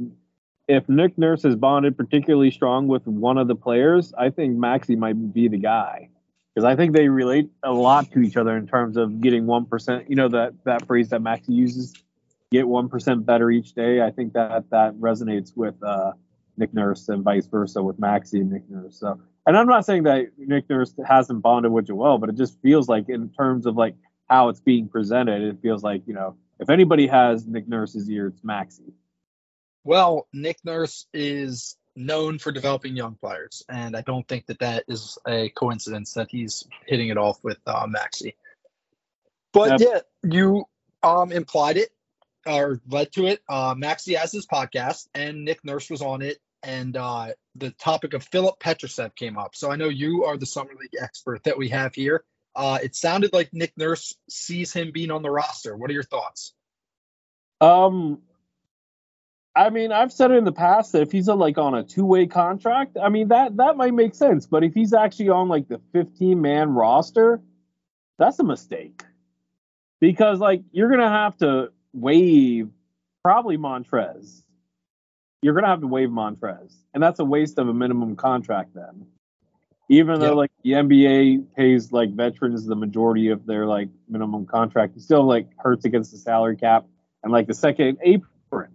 if 0.67 0.87
Nick 0.87 1.17
Nurse 1.17 1.43
has 1.43 1.55
bonded 1.55 1.97
particularly 1.97 2.51
strong 2.51 2.87
with 2.87 3.05
one 3.05 3.37
of 3.37 3.47
the 3.47 3.55
players, 3.55 4.13
I 4.17 4.29
think 4.29 4.55
Maxey 4.55 4.95
might 4.95 5.33
be 5.33 5.47
the 5.47 5.57
guy 5.57 6.09
because 6.53 6.63
I 6.63 6.75
think 6.75 6.93
they 6.93 7.09
relate 7.09 7.49
a 7.63 7.71
lot 7.71 8.11
to 8.11 8.19
each 8.21 8.37
other 8.37 8.55
in 8.55 8.67
terms 8.67 8.95
of 8.95 9.19
getting 9.19 9.45
one 9.45 9.65
percent. 9.65 10.09
You 10.09 10.15
know 10.15 10.29
that 10.29 10.53
that 10.63 10.87
phrase 10.87 11.09
that 11.09 11.21
Maxey 11.21 11.53
uses, 11.53 11.93
get 12.51 12.67
one 12.67 12.89
percent 12.89 13.25
better 13.25 13.49
each 13.49 13.73
day. 13.73 14.01
I 14.01 14.11
think 14.11 14.33
that 14.33 14.69
that 14.71 14.95
resonates 14.95 15.55
with. 15.55 15.81
Uh, 15.83 16.13
Nick 16.59 16.73
Nurse 16.73 17.07
and 17.09 17.23
vice 17.23 17.47
versa 17.47 17.81
with 17.81 17.97
Maxey 17.97 18.41
and 18.41 18.51
Nick 18.51 18.69
Nurse. 18.69 18.99
So, 18.99 19.19
and 19.47 19.57
I'm 19.57 19.65
not 19.65 19.85
saying 19.85 20.03
that 20.03 20.27
Nick 20.37 20.69
Nurse 20.69 20.93
hasn't 21.07 21.41
bonded 21.41 21.71
with 21.71 21.87
Joel, 21.87 22.17
but 22.17 22.29
it 22.29 22.35
just 22.35 22.61
feels 22.61 22.87
like 22.87 23.07
in 23.07 23.29
terms 23.29 23.65
of 23.65 23.75
like 23.75 23.95
how 24.29 24.49
it's 24.49 24.59
being 24.59 24.89
presented, 24.89 25.41
it 25.41 25.61
feels 25.61 25.81
like 25.81 26.03
you 26.05 26.13
know 26.13 26.35
if 26.59 26.69
anybody 26.69 27.07
has 27.07 27.47
Nick 27.47 27.67
Nurse's 27.67 28.09
ear, 28.09 28.27
it's 28.27 28.43
Maxey. 28.43 28.93
Well, 29.85 30.27
Nick 30.33 30.57
Nurse 30.65 31.07
is 31.13 31.77
known 31.95 32.37
for 32.37 32.51
developing 32.51 32.95
young 32.95 33.15
players, 33.15 33.63
and 33.69 33.95
I 33.95 34.01
don't 34.01 34.27
think 34.27 34.45
that 34.47 34.59
that 34.59 34.83
is 34.87 35.17
a 35.25 35.49
coincidence 35.49 36.13
that 36.13 36.27
he's 36.29 36.67
hitting 36.85 37.07
it 37.07 37.17
off 37.17 37.41
with 37.43 37.59
uh, 37.65 37.87
Maxey. 37.87 38.35
But 39.53 39.79
yep. 39.79 40.05
yeah, 40.23 40.29
you 40.31 40.65
um, 41.01 41.31
implied 41.31 41.77
it 41.77 41.89
or 42.45 42.79
led 42.87 43.11
to 43.13 43.27
it. 43.27 43.41
Uh, 43.47 43.75
Maxey 43.77 44.15
has 44.15 44.31
his 44.31 44.47
podcast, 44.47 45.07
and 45.13 45.45
Nick 45.45 45.63
Nurse 45.63 45.89
was 45.89 46.01
on 46.01 46.21
it 46.21 46.39
and 46.63 46.97
uh, 46.97 47.27
the 47.55 47.71
topic 47.71 48.13
of 48.13 48.23
Filip 48.23 48.59
Petrusev 48.59 49.15
came 49.15 49.37
up. 49.37 49.55
So 49.55 49.71
I 49.71 49.75
know 49.75 49.89
you 49.89 50.25
are 50.25 50.37
the 50.37 50.45
summer 50.45 50.71
league 50.79 51.01
expert 51.01 51.43
that 51.43 51.57
we 51.57 51.69
have 51.69 51.95
here. 51.95 52.23
Uh, 52.55 52.79
it 52.81 52.95
sounded 52.95 53.31
like 53.33 53.53
Nick 53.53 53.73
Nurse 53.77 54.15
sees 54.29 54.73
him 54.73 54.91
being 54.91 55.11
on 55.11 55.21
the 55.21 55.31
roster. 55.31 55.77
What 55.77 55.89
are 55.89 55.93
your 55.93 56.03
thoughts? 56.03 56.53
Um, 57.61 58.21
I 59.55 59.69
mean, 59.69 59.91
I've 59.91 60.11
said 60.11 60.31
it 60.31 60.35
in 60.35 60.43
the 60.43 60.51
past 60.51 60.93
that 60.93 61.01
if 61.01 61.11
he's 61.11 61.27
a, 61.27 61.35
like 61.35 61.57
on 61.57 61.75
a 61.75 61.83
two-way 61.83 62.27
contract, 62.27 62.97
I 63.01 63.09
mean 63.09 63.29
that 63.29 63.57
that 63.57 63.77
might 63.77 63.93
make 63.93 64.15
sense. 64.15 64.45
But 64.45 64.63
if 64.63 64.73
he's 64.73 64.93
actually 64.93 65.29
on 65.29 65.47
like 65.47 65.67
the 65.67 65.81
15-man 65.93 66.69
roster, 66.69 67.41
that's 68.17 68.39
a 68.39 68.43
mistake 68.43 69.03
because 69.99 70.39
like 70.39 70.61
you're 70.71 70.89
gonna 70.89 71.09
have 71.09 71.37
to 71.37 71.71
waive 71.93 72.69
probably 73.23 73.57
Montrez 73.57 74.43
you're 75.41 75.53
gonna 75.53 75.67
have 75.67 75.81
to 75.81 75.87
waive 75.87 76.09
Montrez, 76.09 76.75
and 76.93 77.01
that's 77.01 77.19
a 77.19 77.25
waste 77.25 77.57
of 77.59 77.69
a 77.69 77.73
minimum 77.73 78.15
contract 78.15 78.73
then. 78.73 79.07
Even 79.91 80.19
though 80.19 80.35
like 80.35 80.51
the 80.63 80.73
NBA 80.73 81.55
pays 81.55 81.91
like 81.91 82.11
veterans 82.11 82.65
the 82.65 82.75
majority 82.75 83.29
of 83.29 83.45
their 83.45 83.65
like 83.65 83.89
minimum 84.07 84.45
contract, 84.45 84.95
it 84.95 85.01
still 85.01 85.23
like 85.23 85.47
hurts 85.57 85.85
against 85.85 86.11
the 86.11 86.17
salary 86.17 86.57
cap 86.57 86.85
and 87.23 87.31
like 87.31 87.47
the 87.47 87.55
second 87.55 87.97
apron. 88.03 88.71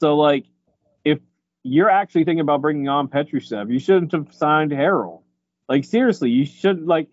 So 0.00 0.16
like 0.16 0.46
if 1.04 1.20
you're 1.62 1.90
actually 1.90 2.24
thinking 2.24 2.40
about 2.40 2.62
bringing 2.62 2.88
on 2.88 3.08
Petrusev. 3.08 3.72
You 3.72 3.78
shouldn't 3.78 4.12
have 4.12 4.32
signed 4.32 4.72
Harrell. 4.72 5.22
Like 5.68 5.84
seriously, 5.84 6.30
you 6.30 6.44
should 6.44 6.84
like 6.84 7.08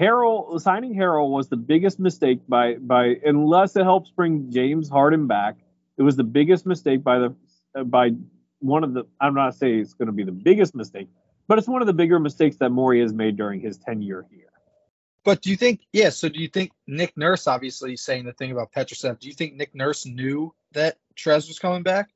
Harrell 0.00 0.58
signing 0.60 0.94
Harrell 0.94 1.30
was 1.30 1.48
the 1.48 1.56
biggest 1.56 2.00
mistake 2.00 2.40
by 2.48 2.74
by 2.74 3.16
unless 3.24 3.76
it 3.76 3.82
helps 3.84 4.10
bring 4.10 4.50
James 4.50 4.88
Harden 4.88 5.26
back. 5.26 5.56
It 5.98 6.02
was 6.02 6.16
the 6.16 6.24
biggest 6.24 6.64
mistake 6.64 7.04
by 7.04 7.18
the 7.18 7.84
by 7.84 8.12
one 8.60 8.82
of 8.82 8.94
the 8.94 9.04
I'm 9.20 9.34
not 9.34 9.54
saying 9.54 9.80
it's 9.80 9.94
going 9.94 10.06
to 10.06 10.12
be 10.12 10.24
the 10.24 10.32
biggest 10.32 10.74
mistake, 10.74 11.08
but 11.46 11.58
it's 11.58 11.68
one 11.68 11.82
of 11.82 11.86
the 11.86 11.92
bigger 11.92 12.18
mistakes 12.18 12.56
that 12.56 12.70
Morey 12.70 13.00
has 13.02 13.12
made 13.12 13.36
during 13.36 13.60
his 13.60 13.76
tenure 13.76 14.26
here. 14.30 14.50
But 15.22 15.42
do 15.42 15.50
you 15.50 15.56
think, 15.56 15.80
yeah, 15.92 16.10
so 16.10 16.28
do 16.28 16.40
you 16.40 16.48
think 16.48 16.72
Nick 16.86 17.16
Nurse, 17.16 17.46
obviously 17.46 17.96
saying 17.96 18.24
the 18.24 18.32
thing 18.32 18.52
about 18.52 18.72
Petrusev, 18.72 19.18
do 19.18 19.28
you 19.28 19.34
think 19.34 19.54
Nick 19.54 19.74
Nurse 19.74 20.06
knew 20.06 20.54
that 20.72 20.96
Trez 21.14 21.46
was 21.46 21.58
coming 21.58 21.82
back? 21.82 22.08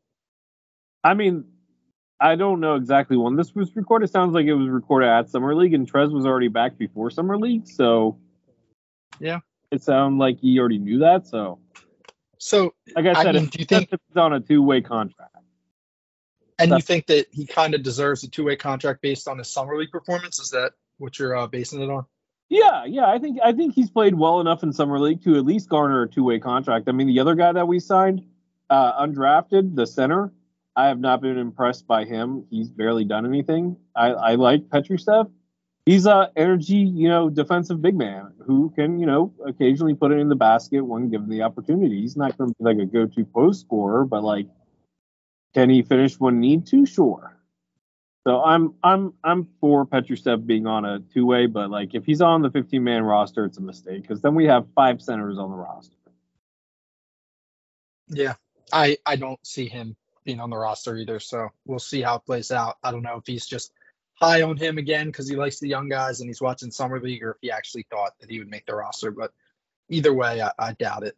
I 1.03 1.13
mean, 1.13 1.45
I 2.21 2.37
don't 2.37 2.61
know 2.61 2.77
exactly 2.77 3.17
when 3.17 3.37
this 3.37 3.55
was 3.55 3.75
recorded. 3.75 4.09
It 4.09 4.13
sounds 4.13 4.35
like 4.35 4.47
it 4.47 4.55
was 4.55 4.69
recorded 4.69 5.09
at 5.09 5.29
Summer 5.29 5.55
League, 5.55 5.75
and 5.75 5.91
Trez 5.91 6.13
was 6.13 6.27
already 6.27 6.49
back 6.49 6.79
before 6.79 7.11
Summer 7.11 7.37
League. 7.37 7.67
So, 7.67 8.19
yeah, 9.19 9.41
it 9.71 9.83
sounded 9.83 10.19
like 10.19 10.39
he 10.39 10.59
already 10.59 10.79
knew 10.79 11.01
that. 11.01 11.27
So, 11.27 11.59
so 12.39 12.75
like 12.95 13.07
I 13.07 13.15
said, 13.15 13.37
I 13.37 13.41
mean, 13.41 13.47
do 13.47 13.59
you 13.59 13.65
think 13.65 13.89
it's 13.93 14.17
on 14.17 14.33
a 14.33 14.41
two-way 14.41 14.81
contract? 14.81 15.37
And 16.59 16.71
That's, 16.71 16.83
you 16.83 16.87
think 16.87 17.07
that 17.07 17.27
he 17.33 17.47
kind 17.47 17.75
of 17.75 17.83
deserves 17.83 18.23
a 18.23 18.29
two-way 18.31 18.57
contract 18.57 19.03
based 19.03 19.27
on 19.27 19.39
his 19.39 19.49
Summer 19.49 19.77
League 19.77 19.91
performance? 19.91 20.39
Is 20.39 20.51
that 20.51 20.73
what 20.99 21.19
you're 21.19 21.37
uh, 21.37 21.49
basing 21.49 21.83
it 21.83 21.91
on? 21.91 22.07
Yeah, 22.49 22.85
yeah, 22.85 23.07
I 23.07 23.19
think 23.19 23.39
I 23.43 23.53
think 23.53 23.75
he's 23.75 23.91
played 23.91 24.15
well 24.15 24.41
enough 24.41 24.63
in 24.63 24.73
summer 24.73 25.01
league 25.01 25.25
to 25.25 25.37
at 25.37 25.45
least 25.45 25.69
garner 25.69 26.03
a 26.03 26.09
two 26.09 26.23
way 26.23 26.39
contract. 26.39 26.89
I 26.89 26.93
mean, 26.93 27.07
the 27.07 27.19
other 27.21 27.35
guy 27.35 27.53
that 27.53 27.67
we 27.67 27.81
signed, 27.81 28.25
uh, 28.69 29.05
undrafted, 29.05 29.75
the 29.75 29.87
center, 29.87 30.31
I 30.77 30.89
have 30.89 30.99
not 30.99 31.21
been 31.21 31.39
impressed 31.39 31.87
by 31.87 32.05
him. 32.05 32.45
He's 32.51 32.69
barely 32.69 33.05
done 33.05 33.27
anything. 33.27 33.77
I, 33.95 34.09
I 34.09 34.35
like 34.35 34.69
Petrusev. 34.69 35.31
He's 35.87 36.07
a 36.07 36.31
energy, 36.35 36.77
you 36.77 37.09
know, 37.09 37.29
defensive 37.29 37.83
big 37.83 37.95
man 37.95 38.33
who 38.47 38.73
can, 38.75 38.99
you 38.99 39.07
know, 39.07 39.33
occasionally 39.47 39.95
put 39.95 40.13
it 40.13 40.19
in 40.19 40.29
the 40.29 40.35
basket 40.35 40.81
when 40.81 41.11
given 41.11 41.29
the 41.29 41.43
opportunity. 41.43 42.01
He's 42.01 42.17
not 42.17 42.37
going 42.39 42.51
to 42.51 42.57
be 42.59 42.65
like 42.65 42.79
a 42.79 42.87
go-to 42.87 43.25
post 43.25 43.61
scorer, 43.61 44.05
but 44.05 44.25
like, 44.25 44.47
can 45.53 45.69
he 45.69 45.83
finish 45.83 46.19
when 46.19 46.41
need 46.41 46.67
to? 46.69 46.87
Sure. 46.87 47.39
So 48.27 48.43
I'm 48.43 48.75
I'm 48.83 49.13
I'm 49.23 49.47
for 49.61 49.85
Petrusev 49.85 50.47
being 50.47 50.67
on 50.67 50.87
a 50.87 51.01
two 51.01 51.27
way, 51.27 51.47
but 51.47 51.71
like 51.71 51.95
if 51.95 52.07
he's 52.07 52.23
on 52.23 52.41
the 52.41 52.51
15 52.51 52.83
man 52.83 53.03
roster, 53.03 53.45
it's 53.45 53.59
a 53.59 53.61
mistake 53.61 54.01
because 54.01 54.23
then 54.23 54.35
we 54.35 54.47
have 54.47 54.67
five 54.75 55.03
centers 55.03 55.39
on 55.39 55.51
the 55.51 55.57
roster. 55.57 55.95
Yeah, 58.09 58.35
I 58.73 58.97
I 59.05 59.17
don't 59.17 59.47
see 59.47 59.69
him 59.69 59.95
being 60.25 60.41
on 60.41 60.51
the 60.51 60.57
roster 60.57 60.97
either. 60.97 61.21
So 61.21 61.49
we'll 61.67 61.79
see 61.79 62.03
how 62.03 62.17
it 62.17 62.27
plays 62.27 62.51
out. 62.51 62.77
I 62.83 62.91
don't 62.91 63.03
know 63.03 63.17
if 63.17 63.27
he's 63.27 63.47
just 63.47 63.73
high 64.15 64.43
on 64.43 64.57
him 64.57 64.79
again 64.79 65.07
because 65.07 65.29
he 65.29 65.37
likes 65.37 65.61
the 65.61 65.69
young 65.69 65.89
guys 65.89 66.21
and 66.21 66.29
he's 66.29 66.41
watching 66.41 66.71
summer 66.71 67.01
league, 67.01 67.23
or 67.23 67.33
if 67.33 67.37
he 67.41 67.51
actually 67.51 67.87
thought 67.91 68.13
that 68.21 68.31
he 68.31 68.39
would 68.39 68.51
make 68.51 68.67
the 68.67 68.75
roster. 68.75 69.11
But 69.11 69.33
either 69.89 70.13
way, 70.13 70.41
I, 70.41 70.53
I 70.59 70.73
doubt 70.73 71.05
it. 71.05 71.17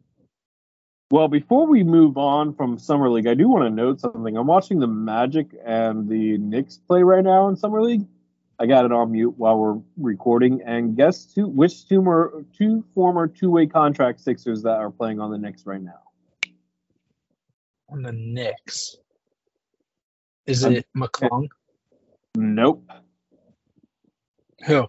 Well, 1.09 1.29
before 1.29 1.67
we 1.67 1.83
move 1.83 2.17
on 2.17 2.53
from 2.53 2.77
Summer 2.77 3.09
League, 3.09 3.27
I 3.27 3.33
do 3.33 3.47
want 3.47 3.63
to 3.63 3.69
note 3.69 4.01
something. 4.01 4.35
I'm 4.35 4.47
watching 4.47 4.79
the 4.79 4.87
Magic 4.87 5.55
and 5.65 6.09
the 6.09 6.37
Knicks 6.37 6.77
play 6.77 7.01
right 7.01 7.23
now 7.23 7.47
in 7.47 7.55
Summer 7.55 7.81
League. 7.81 8.05
I 8.59 8.65
got 8.65 8.83
it 8.83 8.91
on 8.91 9.13
mute 9.13 9.35
while 9.37 9.57
we're 9.57 9.79
recording. 9.95 10.63
And 10.65 10.97
guess 10.97 11.23
two, 11.23 11.47
which 11.47 11.87
two 11.87 12.01
more 12.01 12.43
two 12.57 12.83
former 12.93 13.27
two-way 13.27 13.67
contract 13.67 14.19
Sixers 14.19 14.63
that 14.63 14.79
are 14.79 14.89
playing 14.89 15.21
on 15.21 15.31
the 15.31 15.37
Knicks 15.37 15.65
right 15.65 15.81
now? 15.81 16.01
On 17.89 18.01
the 18.01 18.11
Knicks, 18.11 18.97
is 20.45 20.63
it 20.63 20.85
McClung? 20.95 21.47
Nope. 22.35 22.83
Who? 24.65 24.87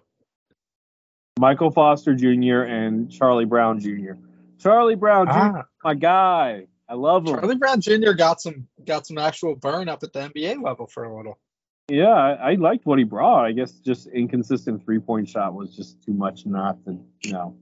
Michael 1.39 1.71
Foster 1.71 2.13
Jr. 2.13 2.63
and 2.63 3.09
Charlie 3.09 3.45
Brown 3.45 3.79
Jr. 3.79 4.13
Charlie 4.59 4.95
Brown 4.95 5.27
Jr. 5.27 5.31
Ah. 5.33 5.65
my 5.83 5.93
guy. 5.93 6.67
I 6.89 6.95
love 6.95 7.25
him. 7.25 7.35
Charlie 7.35 7.55
Brown 7.55 7.81
Jr. 7.81 8.11
got 8.11 8.41
some 8.41 8.67
got 8.83 9.07
some 9.07 9.17
actual 9.17 9.55
burn 9.55 9.87
up 9.87 10.03
at 10.03 10.11
the 10.11 10.19
NBA 10.19 10.61
level 10.61 10.87
for 10.87 11.05
a 11.05 11.15
little. 11.15 11.39
Yeah, 11.87 12.09
I, 12.09 12.51
I 12.51 12.53
liked 12.55 12.85
what 12.85 12.99
he 12.99 13.05
brought. 13.05 13.45
I 13.45 13.51
guess 13.51 13.71
just 13.71 14.07
inconsistent 14.07 14.83
three 14.83 14.99
point 14.99 15.29
shot 15.29 15.53
was 15.53 15.75
just 15.75 16.03
too 16.03 16.13
much 16.13 16.45
not 16.45 16.83
to 16.85 16.99
you 17.23 17.31
know 17.31 17.55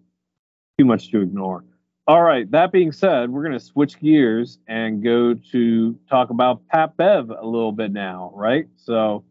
too 0.80 0.86
much 0.86 1.12
to 1.12 1.22
ignore. 1.22 1.64
All 2.08 2.24
right. 2.24 2.50
That 2.52 2.72
being 2.72 2.92
said, 2.92 3.30
we're 3.30 3.44
gonna 3.44 3.60
switch 3.60 4.00
gears 4.00 4.60
and 4.68 5.04
go 5.04 5.34
to 5.52 6.00
talk 6.10 6.30
about 6.30 6.66
Pat 6.68 6.96
Bev 6.96 7.30
a 7.30 7.46
little 7.46 7.74
bit 7.74 7.92
now, 7.92 8.32
right? 8.34 8.68
So 8.78 9.26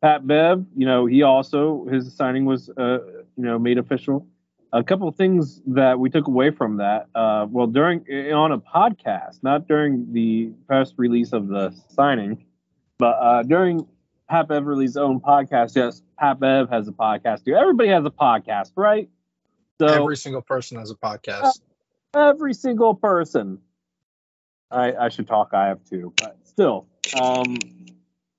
Pat 0.00 0.26
Bev, 0.26 0.64
you 0.76 0.86
know, 0.86 1.06
he 1.06 1.22
also 1.22 1.86
his 1.86 2.14
signing 2.14 2.44
was 2.44 2.70
uh, 2.70 2.98
you 3.36 3.44
know 3.44 3.58
made 3.58 3.78
official 3.78 4.26
a 4.72 4.84
couple 4.84 5.08
of 5.08 5.16
things 5.16 5.60
that 5.66 5.98
we 5.98 6.10
took 6.10 6.26
away 6.26 6.50
from 6.50 6.76
that. 6.76 7.08
Uh, 7.14 7.46
well, 7.50 7.66
during 7.66 8.00
on 8.32 8.52
a 8.52 8.58
podcast, 8.58 9.42
not 9.42 9.66
during 9.66 10.12
the 10.12 10.52
press 10.66 10.92
release 10.96 11.32
of 11.32 11.48
the 11.48 11.74
signing, 11.88 12.44
but 12.98 13.16
uh, 13.20 13.42
during 13.42 13.86
Pat 14.28 14.48
Beverly's 14.48 14.96
own 14.96 15.20
podcast. 15.20 15.74
Yes, 15.74 16.02
Pat 16.18 16.38
Bev 16.38 16.70
has 16.70 16.86
a 16.86 16.92
podcast 16.92 17.44
too. 17.44 17.54
Everybody 17.54 17.88
has 17.88 18.04
a 18.04 18.10
podcast, 18.10 18.72
right? 18.76 19.08
So 19.80 19.88
every 19.88 20.16
single 20.16 20.42
person 20.42 20.78
has 20.78 20.90
a 20.90 20.94
podcast. 20.94 21.60
Every 22.14 22.54
single 22.54 22.94
person. 22.94 23.58
I, 24.70 24.94
I 24.94 25.08
should 25.08 25.26
talk. 25.26 25.50
I 25.52 25.68
have 25.68 25.84
two, 25.84 26.12
but 26.16 26.36
still. 26.44 26.86
Um, 27.20 27.56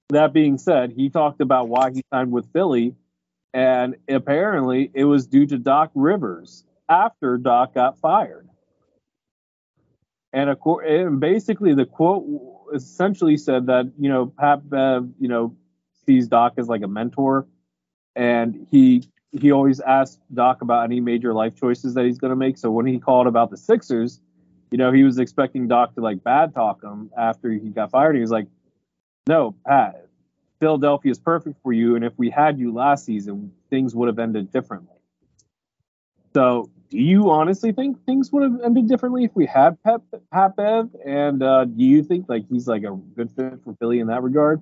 that 0.10 0.34
being 0.34 0.58
said, 0.58 0.92
he 0.92 1.10
talked 1.10 1.42
about 1.42 1.68
why 1.68 1.92
he 1.92 2.04
signed 2.12 2.32
with 2.32 2.52
Philly 2.52 2.96
and 3.54 3.96
apparently 4.08 4.90
it 4.94 5.06
was 5.06 5.28
due 5.28 5.46
to 5.48 5.58
Doc 5.58 5.92
Rivers 5.94 6.64
after 6.88 7.38
Doc 7.38 7.74
got 7.74 8.00
fired. 8.00 8.48
And, 10.34 10.58
course, 10.60 10.86
and 10.88 11.20
basically 11.20 11.74
the 11.74 11.86
quote 11.86 12.26
essentially 12.74 13.36
said 13.36 13.66
that 13.66 13.92
you 14.00 14.10
know 14.10 14.28
Pat 14.28 14.70
Bev 14.70 15.10
you 15.20 15.28
know 15.28 15.58
sees 16.06 16.30
Doc 16.30 16.54
as 16.58 16.70
like 16.70 16.84
a 16.84 16.88
mentor, 16.88 17.48
and 18.16 18.68
he 18.72 19.04
he 19.32 19.52
always 19.52 19.80
asks 19.80 20.20
Doc 20.34 20.62
about 20.62 20.84
any 20.84 21.00
major 21.00 21.34
life 21.34 21.56
choices 21.56 21.94
that 21.94 22.06
he's 22.06 22.18
going 22.18 22.32
to 22.32 22.36
make. 22.36 22.58
So 22.58 22.70
when 22.70 22.86
he 22.86 23.00
called 23.00 23.28
about 23.28 23.50
the 23.50 23.58
Sixers, 23.58 24.20
you 24.72 24.78
know 24.78 24.92
he 24.92 25.04
was 25.04 25.20
expecting 25.20 25.68
Doc 25.68 25.96
to 25.96 26.02
like 26.02 26.24
bad 26.24 26.54
talk 26.54 26.84
him 26.84 27.12
after 27.18 27.52
he 27.52 27.70
got 27.70 27.92
fired. 27.92 28.16
He 28.16 28.22
was 28.22 28.32
like, 28.32 28.48
"No, 29.28 29.56
Pat, 29.66 30.08
Philadelphia 30.62 31.12
is 31.12 31.20
perfect 31.20 31.62
for 31.64 31.74
you, 31.74 31.96
and 31.96 32.06
if 32.06 32.14
we 32.18 32.30
had 32.30 32.60
you 32.60 32.72
last 32.72 33.04
season, 33.06 33.52
things 33.70 33.96
would 33.96 34.08
have 34.08 34.20
ended 34.20 34.52
differently. 34.52 34.96
So, 36.34 36.70
do 36.90 36.98
you 36.98 37.32
honestly 37.32 37.72
think 37.72 38.06
things 38.06 38.32
would 38.32 38.44
have 38.44 38.62
ended 38.62 38.88
differently 38.88 39.24
if 39.24 39.32
we 39.34 39.46
had 39.46 39.82
Pep 39.84 40.04
Pat 40.32 40.56
Bev? 40.56 40.90
And 41.06 41.42
uh, 41.42 41.66
do 41.66 41.84
you 41.84 42.04
think 42.04 42.30
like 42.30 42.46
he's 42.48 42.68
like 42.68 42.84
a 42.84 42.92
good 43.16 43.32
fit 43.32 43.64
for 43.64 43.74
Philly 43.74 44.00
in 44.00 44.08
that 44.08 44.24
regard? 44.24 44.62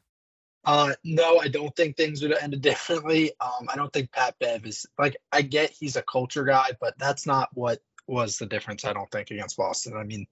Uh, 0.63 0.93
no, 1.03 1.39
I 1.39 1.47
don't 1.47 1.75
think 1.75 1.97
things 1.97 2.21
would 2.21 2.31
have 2.31 2.43
ended 2.43 2.61
differently. 2.61 3.31
Um, 3.39 3.67
I 3.67 3.75
don't 3.75 3.91
think 3.91 4.11
Pat 4.11 4.35
Bev 4.39 4.65
is 4.65 4.85
like 4.97 5.17
I 5.31 5.41
get 5.41 5.71
he's 5.71 5.95
a 5.95 6.01
culture 6.01 6.43
guy, 6.43 6.71
but 6.79 6.97
that's 6.97 7.25
not 7.25 7.49
what 7.53 7.79
was 8.07 8.37
the 8.37 8.45
difference. 8.45 8.85
I 8.85 8.93
don't 8.93 9.09
think 9.11 9.31
against 9.31 9.57
Boston. 9.57 9.95
I 9.97 10.03
mean, 10.03 10.27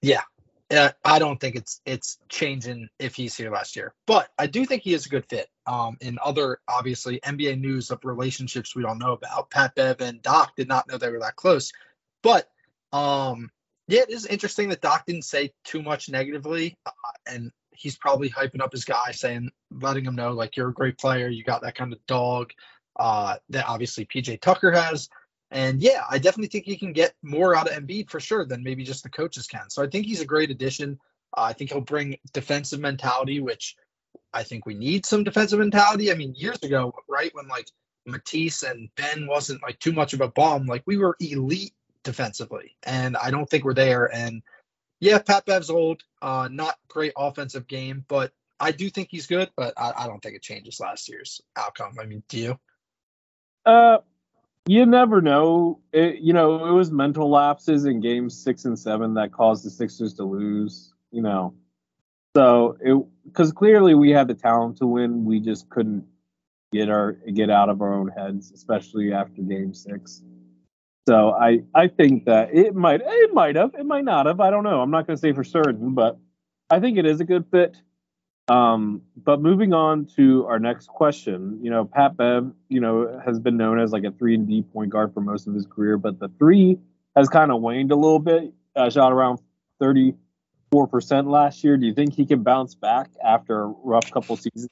yeah, 0.00 0.22
I 1.04 1.18
don't 1.18 1.40
think 1.40 1.56
it's 1.56 1.80
it's 1.84 2.18
changing 2.28 2.88
if 2.98 3.14
he's 3.14 3.36
here 3.36 3.50
last 3.50 3.76
year, 3.76 3.94
but 4.06 4.28
I 4.38 4.46
do 4.46 4.64
think 4.64 4.82
he 4.82 4.94
is 4.94 5.06
a 5.06 5.10
good 5.10 5.26
fit. 5.28 5.48
Um, 5.66 5.96
in 6.00 6.18
other 6.22 6.58
obviously 6.66 7.20
NBA 7.20 7.60
news 7.60 7.90
of 7.90 8.04
relationships 8.04 8.74
we 8.74 8.82
don't 8.82 8.98
know 8.98 9.12
about, 9.12 9.50
Pat 9.50 9.74
Bev 9.74 10.00
and 10.00 10.22
Doc 10.22 10.56
did 10.56 10.68
not 10.68 10.88
know 10.88 10.98
they 10.98 11.10
were 11.10 11.20
that 11.20 11.36
close, 11.36 11.72
but 12.22 12.48
um, 12.92 13.50
yeah, 13.86 14.00
it 14.02 14.10
is 14.10 14.26
interesting 14.26 14.70
that 14.70 14.80
Doc 14.80 15.04
didn't 15.06 15.24
say 15.24 15.52
too 15.64 15.82
much 15.82 16.08
negatively, 16.08 16.78
uh, 16.86 16.90
and 17.26 17.52
he's 17.82 17.96
probably 17.96 18.30
hyping 18.30 18.62
up 18.62 18.72
his 18.72 18.84
guy, 18.84 19.10
saying, 19.10 19.50
letting 19.70 20.04
him 20.04 20.14
know 20.14 20.32
like 20.32 20.56
you're 20.56 20.68
a 20.68 20.74
great 20.74 20.98
player, 20.98 21.28
you 21.28 21.42
got 21.42 21.62
that 21.62 21.74
kind 21.74 21.92
of 21.92 22.06
dog 22.06 22.52
uh, 22.96 23.36
that 23.50 23.66
obviously 23.66 24.06
PJ 24.06 24.40
Tucker 24.40 24.70
has. 24.70 25.08
And 25.50 25.80
yeah, 25.82 26.04
I 26.08 26.18
definitely 26.18 26.48
think 26.48 26.64
he 26.64 26.78
can 26.78 26.92
get 26.92 27.12
more 27.22 27.54
out 27.54 27.68
of 27.68 27.76
Embiid 27.76 28.08
for 28.08 28.20
sure 28.20 28.46
than 28.46 28.62
maybe 28.62 28.84
just 28.84 29.02
the 29.02 29.10
coaches 29.10 29.46
can. 29.46 29.68
So 29.68 29.82
I 29.82 29.88
think 29.88 30.06
he's 30.06 30.20
a 30.20 30.26
great 30.26 30.50
addition. 30.50 30.98
Uh, 31.36 31.42
I 31.42 31.52
think 31.52 31.70
he'll 31.70 31.80
bring 31.80 32.18
defensive 32.32 32.80
mentality, 32.80 33.40
which 33.40 33.76
I 34.32 34.44
think 34.44 34.64
we 34.64 34.74
need 34.74 35.04
some 35.04 35.24
defensive 35.24 35.58
mentality. 35.58 36.10
I 36.10 36.14
mean, 36.14 36.34
years 36.36 36.62
ago, 36.62 36.94
right 37.08 37.34
when 37.34 37.48
like 37.48 37.66
Matisse 38.06 38.62
and 38.62 38.88
Ben 38.96 39.26
wasn't 39.26 39.62
like 39.62 39.78
too 39.78 39.92
much 39.92 40.14
of 40.14 40.20
a 40.20 40.28
bomb, 40.28 40.66
like 40.66 40.84
we 40.86 40.96
were 40.96 41.16
elite 41.20 41.74
defensively, 42.02 42.76
and 42.82 43.16
I 43.16 43.30
don't 43.30 43.48
think 43.48 43.64
we're 43.64 43.74
there. 43.74 44.06
And 44.14 44.42
yeah, 45.02 45.18
Pat 45.18 45.44
Bev's 45.44 45.68
old, 45.68 46.04
uh, 46.22 46.48
not 46.48 46.78
great 46.86 47.12
offensive 47.16 47.66
game, 47.66 48.04
but 48.06 48.32
I 48.60 48.70
do 48.70 48.88
think 48.88 49.08
he's 49.10 49.26
good. 49.26 49.50
But 49.56 49.74
I, 49.76 49.92
I 49.98 50.06
don't 50.06 50.22
think 50.22 50.36
it 50.36 50.42
changes 50.42 50.78
last 50.78 51.08
year's 51.08 51.40
outcome. 51.56 51.96
I 52.00 52.06
mean, 52.06 52.22
do 52.28 52.38
you? 52.38 52.60
Uh, 53.66 53.98
you 54.64 54.86
never 54.86 55.20
know. 55.20 55.80
It, 55.92 56.20
you 56.20 56.32
know, 56.32 56.66
it 56.66 56.70
was 56.70 56.92
mental 56.92 57.28
lapses 57.28 57.84
in 57.84 58.00
games 58.00 58.40
six 58.40 58.64
and 58.64 58.78
seven 58.78 59.14
that 59.14 59.32
caused 59.32 59.64
the 59.64 59.70
Sixers 59.70 60.14
to 60.14 60.24
lose. 60.24 60.94
You 61.10 61.22
know, 61.22 61.54
so 62.36 62.76
it 62.80 63.04
because 63.24 63.50
clearly 63.50 63.96
we 63.96 64.10
had 64.10 64.28
the 64.28 64.34
talent 64.34 64.76
to 64.76 64.86
win, 64.86 65.24
we 65.24 65.40
just 65.40 65.68
couldn't 65.68 66.06
get 66.72 66.88
our 66.88 67.14
get 67.34 67.50
out 67.50 67.70
of 67.70 67.82
our 67.82 67.92
own 67.92 68.06
heads, 68.06 68.52
especially 68.52 69.12
after 69.12 69.42
game 69.42 69.74
six. 69.74 70.22
So 71.08 71.30
I 71.32 71.62
I 71.74 71.88
think 71.88 72.26
that 72.26 72.54
it 72.54 72.74
might 72.74 73.00
it 73.04 73.34
might 73.34 73.56
have 73.56 73.74
it 73.74 73.84
might 73.84 74.04
not 74.04 74.26
have 74.26 74.40
I 74.40 74.50
don't 74.50 74.64
know 74.64 74.80
I'm 74.80 74.90
not 74.90 75.06
going 75.06 75.16
to 75.16 75.20
say 75.20 75.32
for 75.32 75.44
certain 75.44 75.94
but 75.94 76.18
I 76.70 76.80
think 76.80 76.98
it 76.98 77.06
is 77.06 77.20
a 77.20 77.24
good 77.24 77.46
fit. 77.50 77.76
Um, 78.48 79.02
but 79.16 79.40
moving 79.40 79.72
on 79.72 80.06
to 80.16 80.46
our 80.46 80.58
next 80.58 80.88
question, 80.88 81.60
you 81.62 81.70
know 81.70 81.84
Pat 81.84 82.16
Bev, 82.16 82.52
you 82.68 82.80
know 82.80 83.20
has 83.24 83.38
been 83.38 83.56
known 83.56 83.80
as 83.80 83.92
like 83.92 84.04
a 84.04 84.10
three 84.10 84.34
and 84.34 84.46
D 84.46 84.62
point 84.62 84.90
guard 84.90 85.12
for 85.14 85.20
most 85.20 85.46
of 85.46 85.54
his 85.54 85.66
career, 85.66 85.96
but 85.96 86.18
the 86.18 86.28
three 86.38 86.78
has 87.16 87.28
kind 87.28 87.50
of 87.50 87.60
waned 87.60 87.92
a 87.92 87.96
little 87.96 88.18
bit. 88.18 88.52
Uh, 88.74 88.88
shot 88.88 89.12
around 89.12 89.38
thirty 89.78 90.14
four 90.70 90.86
percent 90.86 91.28
last 91.28 91.62
year. 91.62 91.76
Do 91.76 91.86
you 91.86 91.94
think 91.94 92.14
he 92.14 92.26
can 92.26 92.42
bounce 92.42 92.74
back 92.74 93.10
after 93.22 93.62
a 93.62 93.66
rough 93.66 94.10
couple 94.10 94.36
seasons? 94.36 94.70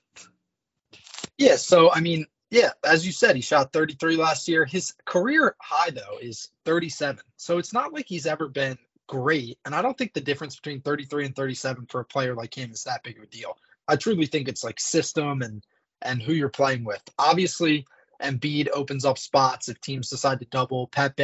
Yeah. 1.36 1.56
So 1.56 1.92
I 1.92 2.00
mean, 2.00 2.26
yeah, 2.50 2.70
as 2.84 3.06
you 3.06 3.12
said, 3.12 3.36
he 3.36 3.42
shot 3.42 3.72
33 3.72 4.16
last 4.16 4.48
year. 4.48 4.64
His 4.64 4.92
career 5.04 5.54
high 5.60 5.90
though 5.90 6.18
is 6.20 6.50
37. 6.64 7.22
So 7.36 7.58
it's 7.58 7.72
not 7.72 7.92
like 7.92 8.06
he's 8.08 8.26
ever 8.26 8.48
been 8.48 8.76
great. 9.06 9.58
And 9.64 9.74
I 9.74 9.82
don't 9.82 9.96
think 9.96 10.14
the 10.14 10.20
difference 10.20 10.56
between 10.56 10.80
33 10.80 11.26
and 11.26 11.36
37 11.36 11.86
for 11.86 12.00
a 12.00 12.04
player 12.04 12.34
like 12.34 12.56
him 12.56 12.72
is 12.72 12.84
that 12.84 13.02
big 13.04 13.18
of 13.18 13.24
a 13.24 13.26
deal. 13.26 13.56
I 13.86 13.96
truly 13.96 14.26
think 14.26 14.48
it's 14.48 14.64
like 14.64 14.80
system 14.80 15.42
and 15.42 15.64
and 16.02 16.22
who 16.22 16.32
you're 16.32 16.48
playing 16.48 16.84
with. 16.84 17.02
Obviously, 17.18 17.86
Embiid 18.22 18.68
opens 18.72 19.04
up 19.04 19.18
spots 19.18 19.68
if 19.68 19.80
teams 19.80 20.10
decide 20.10 20.40
to 20.40 20.46
double. 20.46 20.86
Pat 20.88 21.16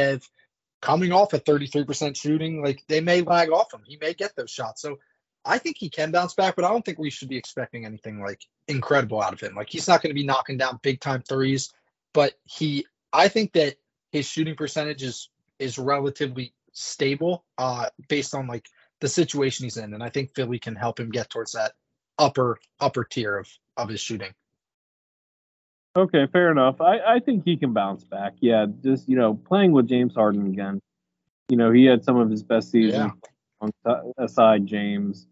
coming 0.81 1.11
off 1.11 1.33
at 1.33 1.45
33% 1.45 2.15
shooting, 2.15 2.61
like 2.63 2.83
they 2.87 3.01
may 3.01 3.21
lag 3.21 3.51
off 3.51 3.73
him. 3.73 3.81
He 3.85 3.97
may 3.99 4.13
get 4.13 4.35
those 4.35 4.51
shots. 4.51 4.81
So 4.81 4.99
I 5.47 5.57
think 5.57 5.77
he 5.79 5.89
can 5.89 6.11
bounce 6.11 6.33
back, 6.33 6.55
but 6.55 6.65
I 6.65 6.69
don't 6.69 6.83
think 6.83 6.99
we 6.99 7.09
should 7.09 7.29
be 7.29 7.37
expecting 7.37 7.85
anything 7.85 8.21
like 8.21 8.41
incredible 8.67 9.21
out 9.21 9.33
of 9.33 9.39
him. 9.39 9.55
Like 9.55 9.69
he's 9.69 9.87
not 9.87 10.01
going 10.01 10.09
to 10.09 10.19
be 10.19 10.25
knocking 10.25 10.57
down 10.57 10.79
big 10.83 10.99
time 10.99 11.21
threes, 11.21 11.73
but 12.13 12.33
he 12.43 12.85
I 13.13 13.29
think 13.29 13.53
that 13.53 13.75
his 14.11 14.27
shooting 14.27 14.55
percentage 14.55 15.03
is 15.03 15.29
is 15.59 15.77
relatively 15.77 16.53
stable 16.73 17.43
uh 17.57 17.87
based 18.07 18.35
on 18.35 18.45
like 18.45 18.67
the 18.99 19.07
situation 19.07 19.63
he's 19.63 19.77
in 19.77 19.93
and 19.93 20.03
I 20.03 20.09
think 20.09 20.35
Philly 20.35 20.59
can 20.59 20.75
help 20.75 20.99
him 20.99 21.09
get 21.09 21.29
towards 21.29 21.53
that 21.53 21.71
upper 22.19 22.59
upper 22.79 23.03
tier 23.03 23.37
of 23.37 23.47
of 23.77 23.89
his 23.89 24.01
shooting. 24.01 24.33
Okay, 25.95 26.27
fair 26.27 26.51
enough. 26.51 26.79
I, 26.79 26.99
I 27.15 27.19
think 27.19 27.43
he 27.43 27.57
can 27.57 27.73
bounce 27.73 28.03
back. 28.03 28.33
Yeah, 28.39 28.67
just 28.83 29.09
you 29.09 29.15
know, 29.15 29.33
playing 29.33 29.71
with 29.71 29.87
James 29.87 30.13
Harden 30.13 30.45
again. 30.45 30.79
You 31.49 31.57
know, 31.57 31.71
he 31.71 31.85
had 31.85 32.03
some 32.03 32.17
of 32.17 32.29
his 32.29 32.43
best 32.43 32.69
seasons 32.69 33.13
yeah. 33.85 34.01
aside 34.17 34.67
James. 34.67 35.25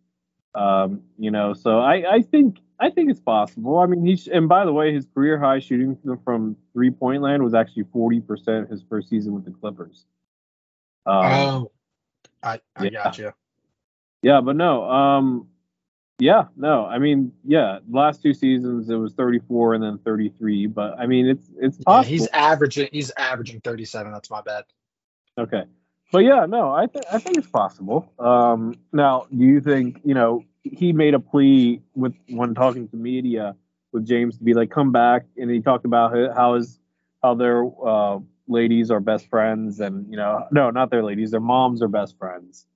Um, 0.55 1.01
you 1.17 1.31
know, 1.31 1.53
so 1.53 1.79
I, 1.79 2.15
I 2.15 2.21
think 2.21 2.59
I 2.79 2.89
think 2.89 3.11
it's 3.11 3.19
possible. 3.19 3.79
I 3.79 3.85
mean, 3.85 4.05
he's 4.05 4.27
and 4.27 4.47
by 4.47 4.65
the 4.65 4.73
way, 4.73 4.93
his 4.93 5.05
career 5.13 5.39
high 5.39 5.59
shooting 5.59 5.97
from 6.23 6.55
three 6.73 6.91
point 6.91 7.21
land 7.21 7.43
was 7.43 7.53
actually 7.53 7.83
forty 7.91 8.21
percent 8.21 8.69
his 8.69 8.83
first 8.89 9.09
season 9.09 9.33
with 9.33 9.45
the 9.45 9.51
Clippers. 9.51 10.05
Um, 11.05 11.25
oh, 11.25 11.71
I, 12.41 12.59
I 12.75 12.83
yeah. 12.85 13.03
got 13.03 13.17
you. 13.17 13.31
Yeah, 14.21 14.41
but 14.41 14.55
no, 14.55 14.89
um, 14.89 15.47
yeah, 16.17 16.45
no, 16.55 16.85
I 16.85 16.97
mean, 16.97 17.33
yeah, 17.43 17.79
last 17.89 18.21
two 18.21 18.33
seasons 18.33 18.89
it 18.89 18.95
was 18.95 19.13
thirty 19.13 19.39
four 19.39 19.73
and 19.73 19.83
then 19.83 19.97
thirty 19.99 20.29
three, 20.29 20.65
but 20.65 20.97
I 20.97 21.05
mean, 21.05 21.27
it's 21.27 21.49
it's 21.59 21.77
possible. 21.77 22.03
Yeah, 22.03 22.19
he's 22.19 22.27
averaging 22.27 22.89
he's 22.91 23.11
averaging 23.17 23.61
thirty 23.61 23.85
seven. 23.85 24.13
That's 24.13 24.29
my 24.29 24.41
bad. 24.41 24.63
Okay, 25.37 25.63
but 26.11 26.19
yeah, 26.19 26.45
no, 26.45 26.71
I 26.71 26.87
think 26.87 27.05
I 27.11 27.19
think 27.19 27.37
it's 27.37 27.47
possible. 27.47 28.11
Um, 28.19 28.75
now, 28.93 29.27
do 29.35 29.43
you 29.43 29.61
think 29.61 30.01
you 30.03 30.13
know 30.13 30.43
he 30.63 30.93
made 30.93 31.13
a 31.13 31.19
plea 31.19 31.81
with 31.93 32.13
when 32.29 32.55
talking 32.55 32.87
to 32.89 32.95
media 32.95 33.55
with 33.91 34.05
James 34.05 34.37
to 34.37 34.43
be 34.43 34.53
like, 34.53 34.69
come 34.69 34.91
back, 34.91 35.25
and 35.37 35.49
he 35.49 35.61
talked 35.61 35.85
about 35.85 36.13
how 36.35 36.55
his 36.55 36.79
how 37.23 37.33
their 37.33 37.65
uh, 37.83 38.19
ladies 38.47 38.91
are 38.91 38.99
best 38.99 39.29
friends, 39.29 39.79
and 39.79 40.09
you 40.09 40.17
know, 40.17 40.47
no, 40.51 40.69
not 40.69 40.91
their 40.91 41.03
ladies, 41.03 41.31
their 41.31 41.39
moms 41.39 41.81
are 41.81 41.87
best 41.87 42.17
friends, 42.17 42.67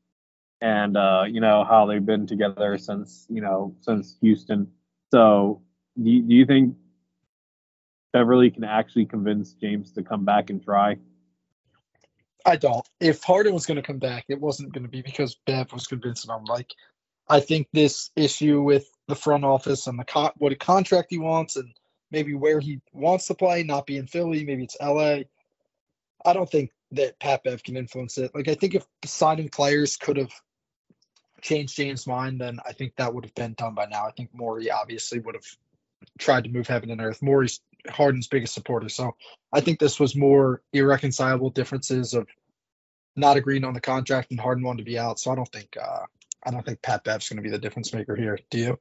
and 0.61 0.97
uh, 0.97 1.23
you 1.27 1.41
know 1.41 1.63
how 1.63 1.85
they've 1.85 2.05
been 2.05 2.25
together 2.25 2.77
since 2.77 3.27
you 3.29 3.41
know 3.41 3.75
since 3.81 4.17
Houston. 4.21 4.71
So, 5.11 5.61
do 6.01 6.09
you, 6.09 6.21
do 6.23 6.33
you 6.33 6.45
think 6.45 6.75
Beverly 8.13 8.49
can 8.49 8.63
actually 8.63 9.05
convince 9.05 9.53
James 9.53 9.91
to 9.93 10.03
come 10.03 10.25
back 10.25 10.49
and 10.49 10.63
try? 10.63 10.97
I 12.45 12.56
don't. 12.56 12.88
If 12.99 13.23
Harden 13.23 13.54
was 13.54 13.65
going 13.65 13.78
to 13.78 13.84
come 13.84 13.99
back, 13.99 14.25
it 14.30 14.39
wasn't 14.39 14.73
going 14.73 14.84
to 14.84 14.89
be 14.89 15.02
because 15.02 15.38
Bev 15.45 15.71
was 15.73 15.88
convincing 15.88 16.34
him. 16.34 16.45
Like, 16.45 16.73
I 17.28 17.39
think 17.41 17.67
this 17.73 18.12
issue 18.15 18.62
with 18.62 18.89
the 19.08 19.15
front 19.15 19.45
office 19.45 19.88
and 19.88 19.99
the 19.99 20.06
con- 20.06 20.32
what 20.38 20.52
a 20.52 20.56
contract 20.56 21.08
he 21.10 21.19
wants 21.19 21.56
and 21.56 21.69
maybe 22.12 22.34
where 22.34 22.60
he 22.60 22.82
wants 22.93 23.28
to 23.28 23.36
play, 23.36 23.63
not 23.63 23.86
be 23.86 23.97
in 23.97 24.08
Philly, 24.08 24.45
maybe 24.45 24.63
it's 24.63 24.78
LA. 24.82 25.19
I 26.25 26.34
don't 26.34 26.49
think 26.49 26.71
that 26.91 27.19
Pat 27.19 27.43
Bev 27.43 27.63
can 27.63 27.78
influence 27.78 28.17
it. 28.17 28.32
Like, 28.34 28.47
I 28.47 28.56
think 28.56 28.75
if 28.75 28.86
signing 29.06 29.49
players 29.49 29.97
could 29.97 30.17
have 30.17 30.32
changed 31.41 31.75
James' 31.75 32.08
mind, 32.08 32.41
then 32.41 32.60
I 32.65 32.73
think 32.73 32.95
that 32.95 33.13
would 33.13 33.25
have 33.25 33.36
been 33.36 33.54
done 33.54 33.75
by 33.75 33.86
now. 33.86 34.06
I 34.06 34.12
think 34.12 34.30
Morey 34.34 34.71
obviously 34.71 35.19
would 35.19 35.36
have 35.36 35.45
tried 36.17 36.45
to 36.45 36.49
move 36.49 36.67
heaven 36.67 36.89
and 36.89 37.02
earth. 37.02 37.21
Morey's 37.21 37.62
Harden's 37.87 38.27
biggest 38.27 38.53
supporter. 38.53 38.89
So 38.89 39.15
I 39.53 39.61
think 39.61 39.79
this 39.79 39.99
was 39.99 40.15
more 40.15 40.61
irreconcilable 40.73 41.49
differences 41.49 42.13
of 42.13 42.27
not 43.15 43.37
agreeing 43.37 43.63
on 43.63 43.73
the 43.73 43.81
contract 43.81 44.31
and 44.31 44.39
Harden 44.39 44.63
wanted 44.63 44.79
to 44.79 44.83
be 44.83 44.99
out. 44.99 45.19
So 45.19 45.31
I 45.31 45.35
don't 45.35 45.51
think 45.51 45.75
uh, 45.81 46.05
I 46.45 46.51
don't 46.51 46.65
think 46.65 46.81
Pat 46.81 47.03
Bev's 47.03 47.29
going 47.29 47.37
to 47.37 47.43
be 47.43 47.49
the 47.49 47.57
difference 47.57 47.93
maker 47.93 48.15
here. 48.15 48.39
Do 48.49 48.57
you? 48.57 48.79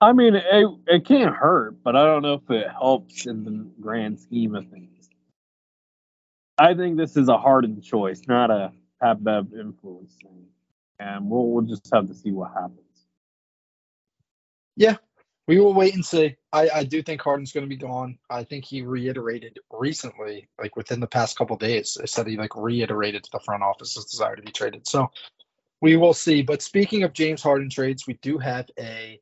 I 0.00 0.12
mean, 0.12 0.34
it, 0.34 0.68
it 0.86 1.06
can't 1.06 1.34
hurt, 1.34 1.82
but 1.82 1.96
I 1.96 2.04
don't 2.04 2.22
know 2.22 2.34
if 2.34 2.50
it 2.50 2.66
helps 2.70 3.26
in 3.26 3.44
the 3.44 3.66
grand 3.80 4.20
scheme 4.20 4.54
of 4.54 4.68
things. 4.68 5.08
I 6.58 6.74
think 6.74 6.96
this 6.96 7.16
is 7.16 7.28
a 7.28 7.38
Harden 7.38 7.80
choice, 7.80 8.22
not 8.28 8.50
a 8.50 8.72
Pat 9.00 9.22
Bev 9.22 9.52
influence 9.58 10.14
thing, 10.22 10.46
and 10.98 11.28
we'll 11.30 11.46
we'll 11.46 11.64
just 11.64 11.88
have 11.92 12.08
to 12.08 12.14
see 12.14 12.30
what 12.30 12.52
happens. 12.52 12.80
Yeah, 14.76 14.96
we 15.46 15.60
will 15.60 15.74
wait 15.74 15.94
and 15.94 16.04
see. 16.04 16.36
I, 16.52 16.68
I 16.68 16.84
do 16.84 17.02
think 17.02 17.22
Harden's 17.22 17.52
going 17.52 17.64
to 17.64 17.70
be 17.70 17.76
gone. 17.76 18.18
I 18.28 18.44
think 18.44 18.64
he 18.64 18.82
reiterated 18.82 19.58
recently, 19.70 20.48
like 20.60 20.74
within 20.74 21.00
the 21.00 21.06
past 21.06 21.38
couple 21.38 21.56
days, 21.56 21.96
I 22.00 22.06
said 22.06 22.26
he 22.26 22.36
like 22.36 22.56
reiterated 22.56 23.24
to 23.24 23.30
the 23.32 23.40
front 23.40 23.62
office 23.62 23.94
his 23.94 24.06
desire 24.06 24.34
to 24.34 24.42
be 24.42 24.52
traded. 24.52 24.88
So 24.88 25.10
we 25.80 25.96
will 25.96 26.14
see. 26.14 26.42
But 26.42 26.62
speaking 26.62 27.04
of 27.04 27.12
James 27.12 27.42
Harden 27.42 27.70
trades, 27.70 28.06
we 28.06 28.14
do 28.14 28.38
have 28.38 28.68
a 28.78 29.20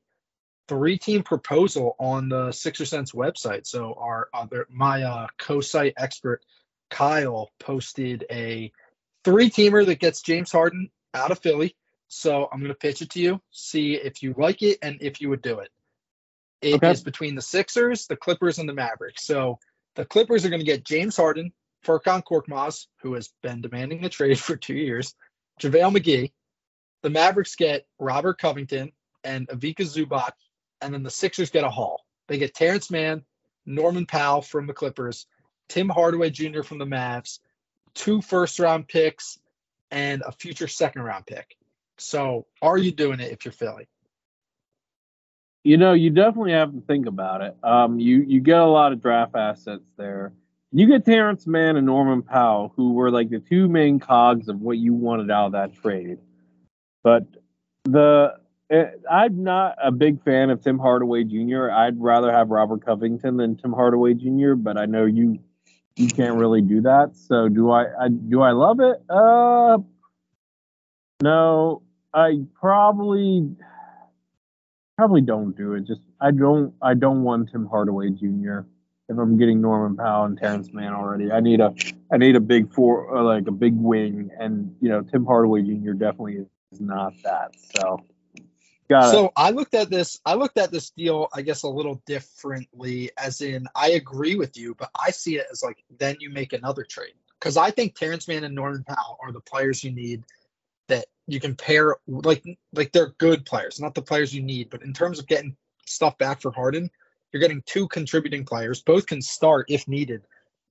three-team 0.66 1.24
proposal 1.24 1.94
on 1.98 2.30
the 2.30 2.52
Sixer 2.52 2.86
Sense 2.86 3.12
website. 3.12 3.66
So 3.66 3.94
our 3.98 4.28
other 4.32 4.66
my 4.70 5.02
uh, 5.02 5.26
co-site 5.38 5.94
expert 5.98 6.42
Kyle 6.88 7.50
posted 7.58 8.24
a 8.30 8.72
three-teamer 9.24 9.84
that 9.86 10.00
gets 10.00 10.22
James 10.22 10.50
Harden 10.50 10.90
out 11.12 11.30
of 11.30 11.38
Philly. 11.40 11.76
So 12.08 12.48
I'm 12.50 12.60
going 12.60 12.70
to 12.70 12.78
pitch 12.78 13.02
it 13.02 13.10
to 13.10 13.20
you, 13.20 13.40
see 13.50 13.94
if 13.94 14.22
you 14.22 14.34
like 14.38 14.62
it 14.62 14.78
and 14.80 14.98
if 15.00 15.20
you 15.20 15.28
would 15.28 15.42
do 15.42 15.58
it. 15.58 15.70
It 16.64 16.76
okay. 16.76 16.92
is 16.92 17.02
between 17.02 17.34
the 17.34 17.42
Sixers, 17.42 18.06
the 18.06 18.16
Clippers, 18.16 18.58
and 18.58 18.66
the 18.66 18.72
Mavericks. 18.72 19.26
So 19.26 19.58
the 19.96 20.06
Clippers 20.06 20.46
are 20.46 20.48
going 20.48 20.60
to 20.60 20.66
get 20.66 20.82
James 20.82 21.14
Harden, 21.14 21.52
Furkan 21.84 22.22
Korkmaz, 22.24 22.86
who 23.02 23.12
has 23.14 23.28
been 23.42 23.60
demanding 23.60 24.02
a 24.04 24.08
trade 24.08 24.38
for 24.40 24.56
two 24.56 24.74
years, 24.74 25.14
JaVale 25.60 25.98
McGee. 25.98 26.32
The 27.02 27.10
Mavericks 27.10 27.56
get 27.56 27.86
Robert 27.98 28.38
Covington 28.38 28.92
and 29.22 29.46
Ivica 29.50 29.82
Zubac, 29.82 30.32
and 30.80 30.94
then 30.94 31.02
the 31.02 31.10
Sixers 31.10 31.50
get 31.50 31.64
a 31.64 31.70
haul. 31.70 32.02
They 32.28 32.38
get 32.38 32.54
Terance 32.54 32.90
Mann, 32.90 33.24
Norman 33.66 34.06
Powell 34.06 34.40
from 34.40 34.66
the 34.66 34.72
Clippers, 34.72 35.26
Tim 35.68 35.90
Hardaway 35.90 36.30
Jr. 36.30 36.62
from 36.62 36.78
the 36.78 36.86
Mavs, 36.86 37.40
two 37.92 38.22
first 38.22 38.58
round 38.58 38.88
picks, 38.88 39.38
and 39.90 40.22
a 40.22 40.32
future 40.32 40.68
second 40.68 41.02
round 41.02 41.26
pick. 41.26 41.58
So, 41.98 42.46
are 42.62 42.78
you 42.78 42.90
doing 42.90 43.20
it 43.20 43.32
if 43.32 43.44
you're 43.44 43.52
Philly? 43.52 43.86
You 45.64 45.78
know, 45.78 45.94
you 45.94 46.10
definitely 46.10 46.52
have 46.52 46.72
to 46.72 46.82
think 46.82 47.06
about 47.06 47.40
it. 47.40 47.56
Um, 47.62 47.98
you 47.98 48.18
you 48.20 48.40
get 48.40 48.58
a 48.58 48.66
lot 48.66 48.92
of 48.92 49.00
draft 49.00 49.34
assets 49.34 49.90
there. 49.96 50.32
You 50.72 50.86
get 50.86 51.06
Terance 51.06 51.46
Mann 51.46 51.76
and 51.76 51.86
Norman 51.86 52.20
Powell, 52.22 52.72
who 52.76 52.92
were 52.92 53.10
like 53.10 53.30
the 53.30 53.38
two 53.38 53.68
main 53.68 53.98
cogs 53.98 54.48
of 54.48 54.60
what 54.60 54.76
you 54.76 54.92
wanted 54.92 55.30
out 55.30 55.46
of 55.46 55.52
that 55.52 55.74
trade. 55.74 56.18
But 57.02 57.26
the 57.84 58.34
eh, 58.70 58.90
I'm 59.10 59.42
not 59.42 59.76
a 59.82 59.90
big 59.90 60.22
fan 60.22 60.50
of 60.50 60.62
Tim 60.62 60.78
Hardaway 60.78 61.24
Jr. 61.24 61.70
I'd 61.70 61.98
rather 61.98 62.30
have 62.30 62.50
Robert 62.50 62.84
Covington 62.84 63.38
than 63.38 63.56
Tim 63.56 63.72
Hardaway 63.72 64.14
Jr. 64.14 64.54
But 64.54 64.76
I 64.76 64.84
know 64.84 65.06
you 65.06 65.38
you 65.96 66.08
can't 66.08 66.36
really 66.36 66.60
do 66.60 66.82
that. 66.82 67.12
So 67.14 67.48
do 67.48 67.70
I, 67.70 67.84
I 67.98 68.08
do 68.08 68.42
I 68.42 68.50
love 68.50 68.80
it? 68.80 69.02
Uh, 69.08 69.78
no, 71.22 71.82
I 72.12 72.40
probably 72.60 73.48
probably 74.96 75.20
don't 75.20 75.56
do 75.56 75.74
it. 75.74 75.86
Just 75.86 76.00
I 76.20 76.30
don't 76.30 76.74
I 76.82 76.94
don't 76.94 77.22
want 77.22 77.50
Tim 77.50 77.66
Hardaway 77.66 78.10
Jr. 78.10 78.60
If 79.08 79.18
I'm 79.18 79.36
getting 79.36 79.60
Norman 79.60 79.96
Powell 79.96 80.24
and 80.24 80.38
Terance 80.38 80.72
Mann 80.72 80.92
already, 80.92 81.30
I 81.30 81.40
need 81.40 81.60
a 81.60 81.74
I 82.10 82.16
need 82.16 82.36
a 82.36 82.40
big 82.40 82.72
four 82.72 83.16
uh, 83.16 83.22
like 83.22 83.46
a 83.46 83.52
big 83.52 83.74
wing, 83.76 84.30
and 84.38 84.76
you 84.80 84.88
know 84.88 85.02
Tim 85.02 85.26
Hardaway 85.26 85.62
Jr. 85.62 85.92
definitely 85.92 86.46
is 86.72 86.80
not 86.80 87.14
that. 87.24 87.52
So. 87.76 88.00
Got 88.86 89.12
so 89.12 89.32
I 89.34 89.50
looked 89.50 89.72
at 89.72 89.88
this. 89.88 90.20
I 90.26 90.34
looked 90.34 90.58
at 90.58 90.70
this 90.70 90.90
deal, 90.90 91.28
I 91.32 91.40
guess, 91.40 91.62
a 91.62 91.68
little 91.68 92.02
differently. 92.04 93.12
As 93.16 93.40
in, 93.40 93.66
I 93.74 93.92
agree 93.92 94.34
with 94.34 94.58
you, 94.58 94.74
but 94.74 94.90
I 94.94 95.10
see 95.10 95.36
it 95.38 95.46
as 95.50 95.62
like 95.62 95.82
then 95.98 96.16
you 96.20 96.28
make 96.28 96.52
another 96.52 96.84
trade 96.84 97.14
because 97.40 97.56
I 97.56 97.70
think 97.70 97.94
Terance 97.94 98.28
Mann 98.28 98.44
and 98.44 98.54
Norman 98.54 98.84
Powell 98.84 99.18
are 99.22 99.32
the 99.32 99.40
players 99.40 99.82
you 99.82 99.90
need 99.90 100.24
you 101.26 101.40
can 101.40 101.54
pair 101.56 101.96
like 102.06 102.44
like 102.72 102.92
they're 102.92 103.14
good 103.18 103.46
players, 103.46 103.80
not 103.80 103.94
the 103.94 104.02
players 104.02 104.34
you 104.34 104.42
need, 104.42 104.70
but 104.70 104.82
in 104.82 104.92
terms 104.92 105.18
of 105.18 105.26
getting 105.26 105.56
stuff 105.86 106.16
back 106.18 106.40
for 106.40 106.50
Harden, 106.50 106.90
you're 107.32 107.40
getting 107.40 107.62
two 107.66 107.88
contributing 107.88 108.44
players. 108.44 108.82
Both 108.82 109.06
can 109.06 109.22
start 109.22 109.66
if 109.68 109.88
needed, 109.88 110.22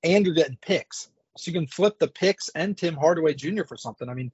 and 0.04 0.26
you're 0.26 0.36
getting 0.36 0.58
picks. 0.62 1.10
So 1.38 1.50
you 1.50 1.60
can 1.60 1.68
flip 1.68 1.98
the 1.98 2.08
picks 2.08 2.50
and 2.50 2.78
Tim 2.78 2.96
Hardaway 2.96 3.34
Jr. 3.34 3.64
for 3.64 3.78
something. 3.78 4.08
I 4.08 4.14
mean, 4.14 4.32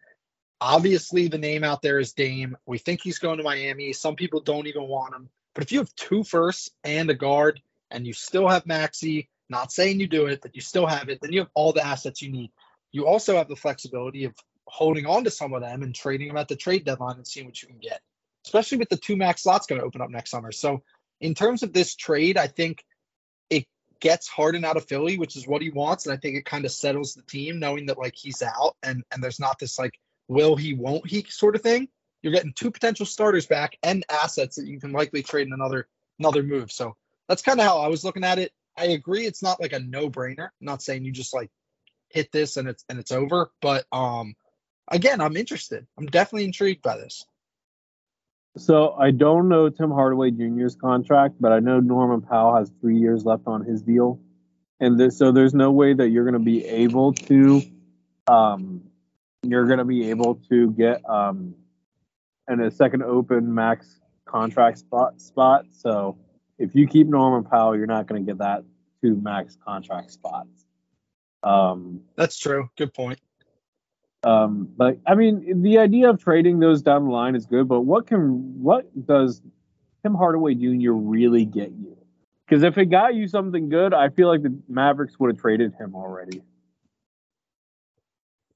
obviously 0.59 1.27
the 1.27 1.37
name 1.37 1.63
out 1.63 1.81
there 1.81 1.99
is 1.99 2.13
Dame. 2.13 2.57
We 2.65 2.77
think 2.77 3.01
he's 3.01 3.19
going 3.19 3.37
to 3.37 3.43
Miami. 3.43 3.93
Some 3.93 4.15
people 4.15 4.41
don't 4.41 4.67
even 4.67 4.83
want 4.83 5.15
him. 5.15 5.29
But 5.55 5.63
if 5.63 5.71
you 5.71 5.79
have 5.79 5.95
two 5.95 6.23
firsts 6.23 6.69
and 6.83 7.09
a 7.09 7.15
guard, 7.15 7.61
and 7.91 8.05
you 8.05 8.13
still 8.13 8.47
have 8.47 8.65
Maxey, 8.65 9.29
not 9.49 9.71
saying 9.71 9.99
you 9.99 10.07
do 10.07 10.27
it, 10.27 10.41
but 10.41 10.55
you 10.55 10.61
still 10.61 10.85
have 10.85 11.09
it, 11.09 11.19
then 11.21 11.31
you 11.31 11.39
have 11.39 11.49
all 11.53 11.73
the 11.73 11.85
assets 11.85 12.21
you 12.21 12.31
need. 12.31 12.51
You 12.91 13.07
also 13.07 13.37
have 13.37 13.47
the 13.47 13.55
flexibility 13.55 14.25
of 14.25 14.33
holding 14.69 15.05
on 15.05 15.23
to 15.23 15.31
some 15.31 15.53
of 15.53 15.61
them 15.61 15.83
and 15.83 15.93
trading 15.93 16.27
them 16.27 16.37
at 16.37 16.47
the 16.47 16.55
trade 16.55 16.85
deadline 16.85 17.17
and 17.17 17.27
seeing 17.27 17.45
what 17.45 17.61
you 17.61 17.67
can 17.67 17.79
get, 17.79 18.01
especially 18.45 18.77
with 18.77 18.89
the 18.89 18.97
two 18.97 19.15
max 19.15 19.43
slots 19.43 19.67
going 19.67 19.81
to 19.81 19.85
open 19.85 20.01
up 20.01 20.09
next 20.09 20.31
summer. 20.31 20.51
So, 20.51 20.83
in 21.19 21.33
terms 21.33 21.63
of 21.63 21.73
this 21.73 21.95
trade, 21.95 22.37
I 22.37 22.47
think 22.47 22.83
it 23.49 23.65
gets 23.99 24.27
Harden 24.27 24.63
out 24.63 24.77
of 24.77 24.87
Philly, 24.87 25.17
which 25.17 25.35
is 25.35 25.47
what 25.47 25.61
he 25.61 25.69
wants, 25.69 26.05
and 26.05 26.13
I 26.13 26.17
think 26.17 26.37
it 26.37 26.45
kind 26.45 26.65
of 26.65 26.71
settles 26.71 27.13
the 27.13 27.23
team 27.23 27.59
knowing 27.59 27.87
that 27.87 27.97
like 27.97 28.15
he's 28.15 28.41
out 28.41 28.77
and 28.83 29.03
and 29.11 29.23
there's 29.23 29.39
not 29.39 29.59
this 29.59 29.77
like 29.77 29.99
will 30.27 30.55
he 30.55 30.73
won't 30.73 31.07
he 31.09 31.25
sort 31.29 31.55
of 31.55 31.61
thing. 31.61 31.89
You're 32.21 32.33
getting 32.33 32.53
two 32.53 32.71
potential 32.71 33.05
starters 33.05 33.45
back 33.45 33.77
and 33.81 34.05
assets 34.09 34.57
that 34.57 34.67
you 34.67 34.79
can 34.79 34.91
likely 34.91 35.23
trade 35.23 35.47
in 35.47 35.53
another 35.53 35.87
another 36.19 36.43
move. 36.43 36.71
So 36.71 36.95
that's 37.27 37.41
kind 37.41 37.59
of 37.59 37.65
how 37.65 37.79
I 37.79 37.87
was 37.87 38.03
looking 38.03 38.23
at 38.23 38.39
it. 38.39 38.51
I 38.77 38.85
agree 38.87 39.25
it's 39.25 39.43
not 39.43 39.59
like 39.59 39.73
a 39.73 39.79
no-brainer. 39.79 40.45
I'm 40.45 40.51
not 40.61 40.81
saying 40.81 41.03
you 41.03 41.11
just 41.11 41.33
like 41.33 41.49
hit 42.09 42.31
this 42.31 42.57
and 42.57 42.67
it's 42.67 42.83
and 42.89 42.99
it's 42.99 43.11
over, 43.11 43.51
but 43.61 43.85
um 43.91 44.35
again, 44.89 45.21
I'm 45.21 45.37
interested. 45.37 45.85
I'm 45.97 46.05
definitely 46.07 46.45
intrigued 46.45 46.81
by 46.81 46.97
this. 46.97 47.25
So 48.57 48.93
I 48.93 49.11
don't 49.11 49.47
know 49.47 49.69
Tim 49.69 49.91
Hardaway 49.91 50.31
Jr.'s 50.31 50.75
contract, 50.75 51.35
but 51.39 51.51
I 51.51 51.59
know 51.59 51.79
Norman 51.79 52.21
Powell 52.21 52.55
has 52.57 52.71
three 52.81 52.97
years 52.97 53.23
left 53.23 53.43
on 53.45 53.63
his 53.63 53.81
deal, 53.81 54.19
and 54.79 54.99
this, 54.99 55.17
so 55.17 55.31
there's 55.31 55.53
no 55.53 55.71
way 55.71 55.93
that 55.93 56.09
you're 56.09 56.23
going 56.23 56.33
to 56.33 56.39
be 56.39 56.65
able 56.65 57.13
to, 57.13 57.61
um, 58.27 58.81
you're 59.43 59.65
going 59.65 59.79
to 59.79 59.85
be 59.85 60.09
able 60.09 60.35
to 60.49 60.71
get 60.71 61.07
um, 61.09 61.55
and 62.47 62.61
a 62.61 62.71
second 62.71 63.03
open 63.03 63.53
max 63.53 63.99
contract 64.25 64.79
spot 64.79 65.21
spot. 65.21 65.65
So 65.71 66.17
if 66.57 66.75
you 66.75 66.87
keep 66.87 67.07
Norman 67.07 67.49
Powell, 67.49 67.77
you're 67.77 67.85
not 67.85 68.07
going 68.07 68.25
to 68.25 68.29
get 68.29 68.39
that 68.39 68.63
two 69.01 69.15
max 69.15 69.57
contract 69.63 70.11
spots. 70.11 70.65
Um, 71.43 72.01
That's 72.15 72.37
true. 72.37 72.69
Good 72.75 72.93
point. 72.93 73.19
Um, 74.23 74.69
but 74.75 74.99
I 75.07 75.15
mean, 75.15 75.61
the 75.61 75.77
idea 75.77 76.09
of 76.09 76.21
trading 76.21 76.59
those 76.59 76.81
down 76.81 77.05
the 77.05 77.11
line 77.11 77.35
is 77.35 77.45
good, 77.45 77.67
but 77.67 77.81
what 77.81 78.07
can 78.07 78.61
what 78.61 78.85
does 79.05 79.41
Tim 80.03 80.13
Hardaway 80.13 80.55
Jr. 80.55 80.91
really 80.91 81.45
get 81.45 81.71
you? 81.71 81.97
Because 82.45 82.63
if 82.63 82.77
it 82.77 82.87
got 82.87 83.15
you 83.15 83.27
something 83.27 83.69
good, 83.69 83.93
I 83.93 84.09
feel 84.09 84.27
like 84.27 84.41
the 84.41 84.57
Mavericks 84.67 85.19
would 85.19 85.31
have 85.31 85.39
traded 85.39 85.73
him 85.75 85.95
already. 85.95 86.41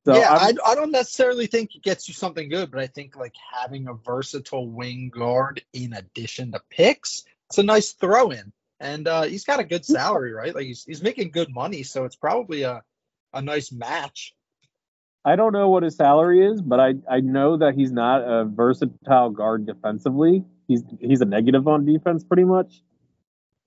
So 0.06 0.16
yeah, 0.16 0.34
I, 0.34 0.54
I 0.66 0.76
don't 0.76 0.92
necessarily 0.92 1.48
think 1.48 1.76
it 1.76 1.82
gets 1.82 2.10
you 2.10 2.14
something 2.14 2.50
good, 2.50 2.72
but 2.72 2.82
I 2.82 2.88
think 2.88 3.16
like 3.16 3.36
having 3.54 3.88
a 3.88 3.94
versatile 3.94 4.68
wing 4.68 5.10
guard 5.16 5.64
in 5.72 5.94
addition 5.94 6.52
to 6.52 6.62
picks, 6.70 7.24
it's 7.50 7.58
a 7.58 7.64
nice 7.64 7.94
throw 7.94 8.32
in. 8.32 8.52
And 8.82 9.08
uh, 9.08 9.22
he's 9.24 9.46
got 9.46 9.62
a 9.62 9.64
good 9.64 9.86
salary, 9.86 10.34
right? 10.34 10.54
Like 10.54 10.66
he's, 10.66 10.84
he's 10.84 11.02
making 11.02 11.32
good 11.32 11.54
money, 11.54 11.84
so 11.84 12.04
it's 12.04 12.18
probably 12.18 12.64
a, 12.64 12.82
a 13.34 13.42
nice 13.42 13.72
match. 13.72 14.36
I 15.26 15.36
don't 15.36 15.54
know 15.54 15.70
what 15.70 15.84
his 15.84 15.96
salary 15.96 16.46
is, 16.46 16.62
but 16.62 16.80
I, 16.80 16.96
I 17.10 17.22
know 17.22 17.58
that 17.58 17.76
he's 17.76 17.92
not 17.92 18.22
a 18.22 18.44
versatile 18.46 19.30
guard 19.30 19.66
defensively. 19.66 20.44
He's 20.68 20.84
he's 21.00 21.22
a 21.22 21.26
negative 21.26 21.68
on 21.68 21.86
defense 21.86 22.24
pretty 22.24 22.44
much. 22.44 22.84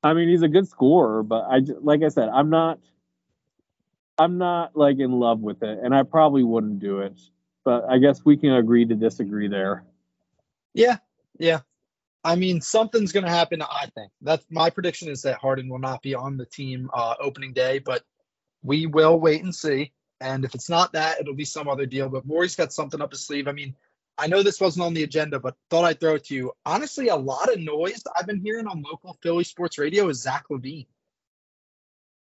I 0.03 0.13
mean, 0.13 0.29
he's 0.29 0.43
a 0.43 0.49
good 0.49 0.69
scorer, 0.69 1.23
but 1.23 1.45
I 1.51 1.61
like 1.81 2.03
I 2.03 2.09
said, 2.09 2.29
I'm 2.29 2.51
not 2.51 2.79
I'm 4.19 4.39
not 4.39 4.77
like 4.77 4.99
in 4.99 5.13
love 5.13 5.41
with 5.41 5.63
it, 5.63 5.79
and 5.83 5.95
I 5.95 6.03
probably 6.03 6.43
wouldn't 6.43 6.79
do 6.79 7.01
it. 7.01 7.21
But 7.65 7.85
I 7.91 7.99
guess 7.99 8.25
we 8.25 8.37
can 8.37 8.53
agree 8.53 8.85
to 8.87 8.95
disagree 8.95 9.49
there. 9.49 9.85
Yeah, 10.75 10.99
yeah. 11.39 11.61
I 12.23 12.37
mean, 12.37 12.61
something's 12.61 13.13
going 13.13 13.25
to 13.25 13.31
happen. 13.31 13.63
I 13.63 13.87
think 13.95 14.11
that's 14.21 14.45
my 14.51 14.71
prediction 14.71 15.09
is 15.09 15.23
that 15.23 15.39
Harden 15.39 15.69
will 15.69 15.79
not 15.79 16.03
be 16.03 16.15
on 16.15 16.37
the 16.37 16.47
team 16.47 16.91
uh, 16.93 17.15
opening 17.21 17.53
day, 17.53 17.79
but 17.79 18.03
we 18.63 18.87
will 18.87 19.19
wait 19.19 19.43
and 19.43 19.55
see. 19.55 19.93
And 20.21 20.45
if 20.45 20.55
it's 20.55 20.71
not 20.71 20.93
that, 20.93 21.21
it'll 21.21 21.35
be 21.35 21.45
some 21.45 21.69
other 21.69 21.87
deal. 21.87 22.09
But 22.09 22.27
Morey's 22.27 22.57
got 22.57 22.73
something 22.73 23.01
up 23.01 23.13
his 23.13 23.27
sleeve. 23.27 23.49
I 23.49 23.53
mean, 23.53 23.75
I 24.19 24.29
know 24.29 24.43
this 24.43 24.61
wasn't 24.61 24.87
on 24.87 24.95
the 24.95 25.03
agenda, 25.03 25.39
but 25.39 25.57
thought 25.69 25.85
I'd 25.85 26.01
throw 26.01 26.15
it 26.15 26.25
to 26.27 26.35
you. 26.35 26.53
Honestly, 26.65 27.09
a 27.09 27.17
lot 27.17 27.53
of 27.53 27.61
noise 27.61 28.03
I've 28.17 28.27
been 28.27 28.41
hearing 28.41 28.67
on 28.67 28.83
local 28.83 29.19
Philly 29.23 29.45
sports 29.45 29.79
radio 29.79 30.09
is 30.09 30.23
Zach 30.23 30.45
LaVine. 30.51 30.87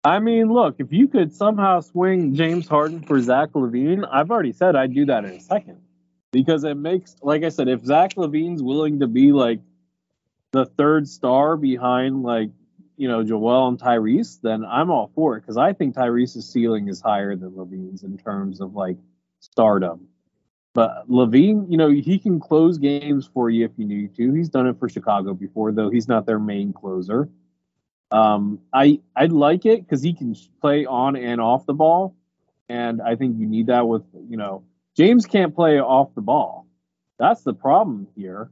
I 0.03 0.19
mean, 0.19 0.51
look, 0.51 0.75
if 0.79 0.91
you 0.91 1.07
could 1.07 1.33
somehow 1.33 1.81
swing 1.81 2.35
James 2.35 2.67
Harden 2.67 3.01
for 3.01 3.19
Zach 3.21 3.49
LaVine, 3.53 4.07
I've 4.11 4.31
already 4.31 4.51
said 4.51 4.75
I'd 4.75 4.93
do 4.93 5.05
that 5.05 5.25
in 5.25 5.31
a 5.31 5.39
second. 5.39 5.81
Because 6.31 6.63
it 6.63 6.75
makes, 6.75 7.15
like 7.21 7.43
I 7.43 7.49
said, 7.49 7.67
if 7.67 7.83
Zach 7.83 8.15
LaVine's 8.15 8.63
willing 8.63 8.99
to 9.01 9.07
be 9.07 9.31
like 9.31 9.59
the 10.51 10.65
third 10.65 11.07
star 11.07 11.57
behind 11.57 12.23
like, 12.23 12.51
you 13.01 13.07
know, 13.07 13.23
Joel 13.23 13.67
and 13.67 13.79
Tyrese, 13.79 14.39
then 14.41 14.63
I'm 14.63 14.91
all 14.91 15.11
for 15.15 15.35
it. 15.35 15.41
Because 15.41 15.57
I 15.57 15.73
think 15.73 15.95
Tyrese's 15.95 16.47
ceiling 16.47 16.87
is 16.87 17.01
higher 17.01 17.35
than 17.35 17.49
LaVine's 17.49 18.03
in 18.03 18.15
terms 18.15 18.61
of 18.61 18.75
like 18.75 18.97
stardom. 19.39 20.07
But 20.75 21.09
LaVine, 21.09 21.65
you 21.67 21.77
know, 21.77 21.89
he 21.89 22.19
can 22.19 22.39
close 22.39 22.77
games 22.77 23.27
for 23.33 23.49
you 23.49 23.65
if 23.65 23.71
you 23.75 23.87
need 23.87 24.15
to. 24.17 24.31
He's 24.33 24.49
done 24.49 24.67
it 24.67 24.77
for 24.77 24.87
Chicago 24.87 25.33
before, 25.33 25.71
though 25.71 25.89
he's 25.89 26.07
not 26.07 26.27
their 26.27 26.37
main 26.37 26.73
closer. 26.73 27.27
Um, 28.11 28.59
I 28.71 28.99
I 29.15 29.25
like 29.25 29.65
it 29.65 29.81
because 29.81 30.03
he 30.03 30.13
can 30.13 30.35
play 30.61 30.85
on 30.85 31.15
and 31.15 31.41
off 31.41 31.65
the 31.65 31.73
ball, 31.73 32.15
and 32.69 33.01
I 33.01 33.15
think 33.15 33.39
you 33.39 33.47
need 33.47 33.65
that 33.65 33.87
with 33.87 34.03
you 34.29 34.37
know 34.37 34.63
James 34.95 35.25
can't 35.25 35.55
play 35.55 35.79
off 35.79 36.13
the 36.13 36.21
ball. 36.21 36.67
That's 37.17 37.41
the 37.41 37.55
problem 37.55 38.07
here. 38.15 38.51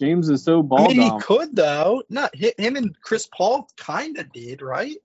James 0.00 0.30
is 0.30 0.42
so 0.42 0.62
ball. 0.62 0.90
I 0.90 0.94
mean, 0.94 1.00
he 1.00 1.20
could 1.20 1.54
though. 1.54 2.02
Not 2.08 2.34
him 2.34 2.76
and 2.76 2.98
Chris 3.02 3.28
Paul 3.36 3.68
kind 3.76 4.18
of 4.18 4.32
did, 4.32 4.62
right? 4.62 4.96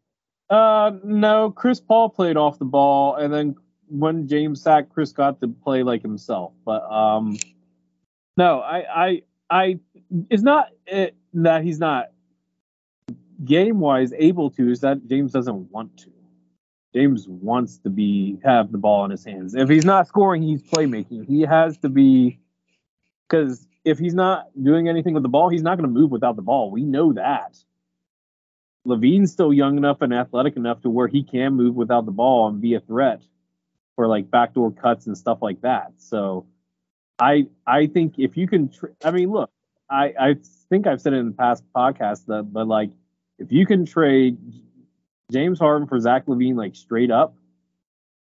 Uh, 0.49 0.91
no, 1.03 1.51
Chris 1.51 1.81
Paul 1.81 2.09
played 2.09 2.37
off 2.37 2.59
the 2.59 2.65
ball, 2.65 3.15
and 3.15 3.33
then 3.33 3.55
when 3.89 4.27
James 4.27 4.61
sacked, 4.61 4.93
Chris 4.93 5.11
got 5.11 5.41
to 5.41 5.47
play 5.47 5.83
like 5.83 6.01
himself. 6.01 6.53
But 6.63 6.83
um, 6.89 7.37
no, 8.37 8.61
I 8.61 8.85
I 9.05 9.21
I 9.49 9.79
it's 10.29 10.43
not 10.43 10.69
it, 10.87 11.15
that 11.33 11.63
he's 11.63 11.79
not 11.79 12.11
game 13.43 13.79
wise 13.79 14.13
able 14.13 14.49
to 14.51 14.71
is 14.71 14.79
that 14.79 15.05
James 15.07 15.33
doesn't 15.33 15.71
want 15.71 15.97
to. 15.97 16.11
James 16.93 17.27
wants 17.27 17.77
to 17.79 17.89
be 17.89 18.39
have 18.45 18.71
the 18.71 18.77
ball 18.77 19.03
in 19.03 19.11
his 19.11 19.25
hands. 19.25 19.53
If 19.55 19.67
he's 19.67 19.83
not 19.83 20.07
scoring, 20.07 20.41
he's 20.41 20.63
playmaking. 20.63 21.27
He 21.27 21.41
has 21.41 21.77
to 21.79 21.89
be 21.89 22.39
because 23.27 23.67
if 23.85 23.99
he's 23.99 24.15
not 24.15 24.47
doing 24.61 24.89
anything 24.89 25.13
with 25.13 25.23
the 25.23 25.29
ball, 25.29 25.47
he's 25.47 25.61
not 25.61 25.77
going 25.77 25.87
to 25.87 25.99
move 25.99 26.11
without 26.11 26.35
the 26.35 26.41
ball. 26.41 26.71
We 26.71 26.83
know 26.83 27.13
that. 27.13 27.55
LaVine's 28.85 29.31
still 29.31 29.53
young 29.53 29.77
enough 29.77 30.01
and 30.01 30.13
athletic 30.13 30.57
enough 30.57 30.81
to 30.81 30.89
where 30.89 31.07
he 31.07 31.23
can 31.23 31.53
move 31.53 31.75
without 31.75 32.05
the 32.05 32.11
ball 32.11 32.47
and 32.47 32.61
be 32.61 32.73
a 32.73 32.79
threat 32.79 33.21
for 33.95 34.07
like 34.07 34.29
backdoor 34.29 34.71
cuts 34.71 35.07
and 35.07 35.17
stuff 35.17 35.39
like 35.41 35.61
that. 35.61 35.93
So 35.97 36.45
I 37.19 37.47
I 37.65 37.87
think 37.87 38.15
if 38.17 38.35
you 38.37 38.47
can, 38.47 38.71
I 39.03 39.11
mean, 39.11 39.31
look, 39.31 39.49
I 39.89 40.13
I 40.19 40.35
think 40.69 40.87
I've 40.87 41.01
said 41.01 41.13
it 41.13 41.17
in 41.17 41.27
the 41.27 41.31
past 41.31 41.63
podcast 41.75 42.25
that, 42.27 42.51
but 42.51 42.67
like 42.67 42.91
if 43.39 43.51
you 43.51 43.65
can 43.65 43.85
trade 43.85 44.37
James 45.31 45.59
Harden 45.59 45.87
for 45.87 45.99
Zach 45.99 46.25
LaVine 46.27 46.55
like 46.55 46.75
straight 46.75 47.11
up, 47.11 47.35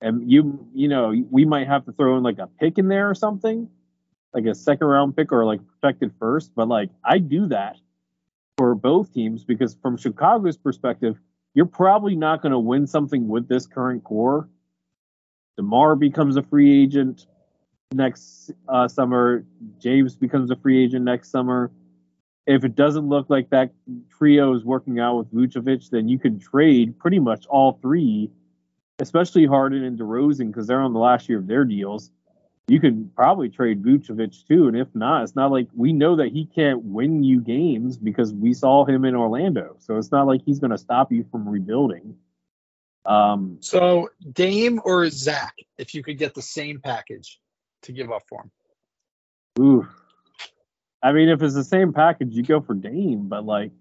and 0.01 0.31
you 0.31 0.65
you 0.73 0.87
know 0.87 1.13
we 1.29 1.45
might 1.45 1.67
have 1.67 1.85
to 1.85 1.91
throw 1.91 2.17
in 2.17 2.23
like 2.23 2.39
a 2.39 2.47
pick 2.47 2.77
in 2.77 2.87
there 2.87 3.09
or 3.09 3.15
something, 3.15 3.69
like 4.33 4.45
a 4.45 4.55
second 4.55 4.87
round 4.87 5.15
pick 5.15 5.31
or 5.31 5.45
like 5.45 5.59
protected 5.67 6.11
first. 6.19 6.51
But 6.55 6.67
like 6.67 6.89
I 7.03 7.17
do 7.17 7.47
that 7.47 7.77
for 8.57 8.75
both 8.75 9.13
teams 9.13 9.43
because 9.43 9.75
from 9.81 9.97
Chicago's 9.97 10.57
perspective, 10.57 11.19
you're 11.53 11.65
probably 11.65 12.15
not 12.15 12.41
going 12.41 12.51
to 12.51 12.59
win 12.59 12.87
something 12.87 13.27
with 13.27 13.47
this 13.47 13.65
current 13.65 14.03
core. 14.03 14.49
DeMar 15.57 15.95
becomes 15.95 16.37
a 16.37 16.43
free 16.43 16.83
agent 16.83 17.25
next 17.91 18.51
uh, 18.67 18.87
summer. 18.87 19.45
James 19.79 20.15
becomes 20.15 20.51
a 20.51 20.55
free 20.55 20.83
agent 20.83 21.05
next 21.05 21.31
summer 21.31 21.71
if 22.49 22.63
it 22.63 22.75
doesn't 22.75 23.07
look 23.07 23.29
like 23.29 23.51
that 23.51 23.71
trio 24.09 24.55
is 24.55 24.65
working 24.65 24.99
out 24.99 25.17
with 25.17 25.31
Vucevic, 25.31 25.87
then 25.91 26.09
you 26.09 26.17
can 26.17 26.39
trade 26.39 26.97
pretty 26.97 27.19
much 27.19 27.45
all 27.45 27.77
three, 27.79 28.31
especially 28.97 29.45
Harden 29.45 29.83
and 29.83 29.99
DeRozan 29.99 30.47
because 30.47 30.65
they're 30.65 30.81
on 30.81 30.93
the 30.93 30.99
last 30.99 31.29
year 31.29 31.37
of 31.37 31.45
their 31.45 31.63
deals. 31.63 32.09
You 32.69 32.79
could 32.79 33.15
probably 33.15 33.49
trade 33.49 33.81
Vucevic 33.81 34.47
too, 34.47 34.67
and 34.67 34.77
if 34.77 34.93
not, 34.93 35.23
it's 35.23 35.35
not 35.35 35.51
like 35.51 35.67
we 35.75 35.91
know 35.91 36.15
that 36.17 36.27
he 36.27 36.45
can't 36.45 36.83
win 36.83 37.23
you 37.23 37.41
games 37.41 37.97
because 37.97 38.31
we 38.31 38.53
saw 38.53 38.85
him 38.85 39.05
in 39.05 39.15
Orlando. 39.15 39.75
So 39.79 39.97
it's 39.97 40.11
not 40.11 40.27
like 40.27 40.41
he's 40.45 40.59
going 40.59 40.69
to 40.69 40.77
stop 40.77 41.11
you 41.11 41.25
from 41.31 41.49
rebuilding. 41.49 42.15
Um, 43.05 43.57
so 43.59 44.09
Dame 44.33 44.79
or 44.85 45.09
Zach, 45.09 45.55
if 45.79 45.95
you 45.95 46.03
could 46.03 46.19
get 46.19 46.35
the 46.35 46.43
same 46.43 46.79
package 46.79 47.39
to 47.83 47.91
give 47.91 48.11
up 48.11 48.21
for 48.29 48.43
him. 48.43 48.51
Ooh, 49.59 49.87
I 51.01 51.11
mean, 51.11 51.29
if 51.29 51.41
it's 51.41 51.55
the 51.55 51.63
same 51.63 51.91
package, 51.91 52.35
you 52.35 52.43
go 52.43 52.61
for 52.61 52.75
Dame, 52.75 53.29
but 53.29 53.45
like, 53.45 53.71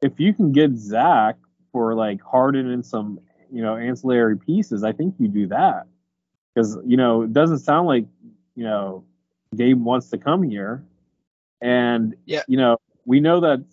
if 0.00 0.20
you 0.20 0.32
can 0.32 0.52
get 0.52 0.76
Zach 0.76 1.38
for 1.72 1.96
like 1.96 2.22
Harden 2.22 2.70
and 2.70 2.86
some, 2.86 3.18
you 3.50 3.62
know, 3.62 3.76
ancillary 3.76 4.38
pieces, 4.38 4.84
I 4.84 4.92
think 4.92 5.16
you 5.18 5.26
do 5.26 5.48
that 5.48 5.88
because 6.54 6.78
you 6.86 6.96
know 6.96 7.22
it 7.22 7.32
doesn't 7.32 7.60
sound 7.60 7.86
like 7.86 8.06
you 8.54 8.64
know 8.64 9.04
Gabe 9.56 9.82
wants 9.82 10.10
to 10.10 10.18
come 10.18 10.42
here, 10.42 10.84
and 11.60 12.14
yeah, 12.24 12.42
you 12.48 12.56
know 12.56 12.78
we 13.04 13.20
know 13.20 13.40
that 13.40 13.64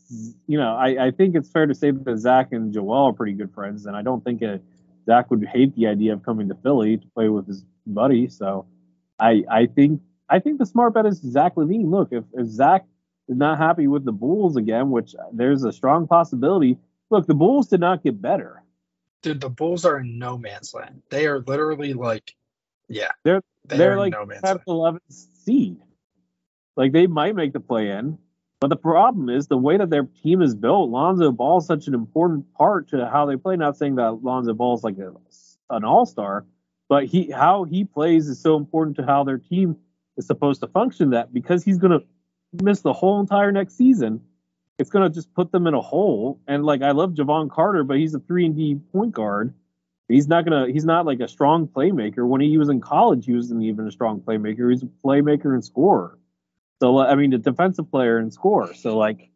you 0.47 0.57
know 0.57 0.75
I, 0.75 1.07
I 1.07 1.11
think 1.11 1.35
it's 1.35 1.49
fair 1.49 1.65
to 1.65 1.75
say 1.75 1.91
that 1.91 2.17
Zach 2.17 2.51
and 2.51 2.73
Joel 2.73 3.09
are 3.09 3.13
pretty 3.13 3.33
good 3.33 3.53
friends, 3.53 3.85
and 3.85 3.95
I 3.95 4.01
don't 4.01 4.23
think 4.23 4.41
it, 4.41 4.61
Zach 5.05 5.29
would 5.31 5.45
hate 5.45 5.75
the 5.75 5.87
idea 5.87 6.13
of 6.13 6.23
coming 6.23 6.49
to 6.49 6.55
Philly 6.55 6.97
to 6.97 7.07
play 7.15 7.29
with 7.29 7.47
his 7.47 7.65
buddy. 7.85 8.27
So 8.27 8.65
I 9.19 9.43
I 9.49 9.65
think 9.67 10.01
I 10.29 10.39
think 10.39 10.59
the 10.59 10.65
smart 10.65 10.93
bet 10.93 11.05
is 11.05 11.21
Zach 11.21 11.55
LaVine. 11.55 11.89
Look, 11.89 12.09
if, 12.11 12.23
if 12.33 12.47
Zach 12.47 12.85
is 13.27 13.37
not 13.37 13.57
happy 13.57 13.87
with 13.87 14.05
the 14.05 14.11
Bulls 14.11 14.55
again, 14.55 14.89
which 14.89 15.15
there's 15.33 15.63
a 15.63 15.71
strong 15.71 16.07
possibility. 16.07 16.77
Look, 17.09 17.27
the 17.27 17.33
Bulls 17.33 17.67
did 17.67 17.79
not 17.79 18.03
get 18.03 18.21
better. 18.21 18.63
Dude, 19.21 19.41
the 19.41 19.49
Bulls 19.49 19.85
are 19.85 19.99
in 19.99 20.19
no 20.19 20.37
man's 20.37 20.73
land. 20.73 21.01
They 21.09 21.25
are 21.27 21.39
literally 21.39 21.93
like, 21.93 22.35
yeah, 22.87 23.09
they're 23.23 23.41
they 23.65 23.77
they're 23.77 23.97
like 23.97 24.13
no 24.13 24.25
11th 24.25 24.99
seed. 25.09 25.77
Like 26.75 26.91
they 26.91 27.07
might 27.07 27.35
make 27.35 27.53
the 27.53 27.59
play 27.59 27.89
in, 27.89 28.17
but 28.59 28.69
the 28.69 28.75
problem 28.75 29.29
is 29.29 29.47
the 29.47 29.57
way 29.57 29.77
that 29.77 29.89
their 29.89 30.07
team 30.23 30.41
is 30.41 30.55
built. 30.55 30.89
Lonzo 30.89 31.31
Ball 31.31 31.57
is 31.57 31.65
such 31.65 31.87
an 31.87 31.93
important 31.93 32.53
part 32.53 32.89
to 32.89 33.07
how 33.09 33.25
they 33.25 33.35
play. 33.35 33.55
Not 33.55 33.77
saying 33.77 33.95
that 33.95 34.23
Lonzo 34.23 34.53
Ball 34.53 34.75
is 34.75 34.83
like 34.83 34.97
a, 34.97 35.13
an 35.69 35.83
all 35.83 36.05
star, 36.05 36.45
but 36.87 37.05
he 37.05 37.31
how 37.31 37.63
he 37.63 37.83
plays 37.83 38.27
is 38.27 38.39
so 38.39 38.57
important 38.57 38.95
to 38.97 39.05
how 39.05 39.23
their 39.23 39.37
team 39.37 39.77
is 40.17 40.25
supposed 40.25 40.61
to 40.61 40.67
function 40.67 41.11
that 41.11 41.33
because 41.33 41.63
he's 41.63 41.77
going 41.77 41.99
to 41.99 42.05
miss 42.63 42.81
the 42.81 42.93
whole 42.93 43.19
entire 43.19 43.51
next 43.51 43.77
season, 43.77 44.21
it's 44.79 44.89
going 44.89 45.07
to 45.07 45.13
just 45.13 45.33
put 45.33 45.51
them 45.51 45.67
in 45.67 45.73
a 45.73 45.81
hole. 45.81 46.39
And 46.47 46.65
like, 46.65 46.81
I 46.81 46.91
love 46.91 47.11
Jevon 47.11 47.49
Carter, 47.49 47.83
but 47.83 47.97
he's 47.97 48.13
a 48.13 48.19
three 48.19 48.45
and 48.45 48.55
D 48.55 48.75
point 48.91 49.11
guard. 49.11 49.53
He's 50.07 50.27
not 50.27 50.45
gonna. 50.45 50.67
He's 50.71 50.85
not 50.85 51.05
like 51.05 51.19
a 51.19 51.27
strong 51.27 51.67
playmaker. 51.67 52.25
When 52.27 52.39
he 52.39 52.57
was 52.57 52.69
in 52.69 52.79
college, 52.79 53.25
he 53.25 53.33
wasn't 53.33 53.63
even 53.63 53.87
a 53.87 53.91
strong 53.91 54.21
playmaker. 54.21 54.69
He's 54.71 54.83
a 54.83 54.89
playmaker 55.05 55.53
and 55.53 55.63
scorer. 55.63 56.17
So 56.81 56.99
I 56.99 57.15
mean, 57.15 57.33
a 57.33 57.37
defensive 57.37 57.91
player 57.91 58.17
and 58.17 58.33
scorer. 58.33 58.73
So 58.73 58.97
like, 58.97 59.29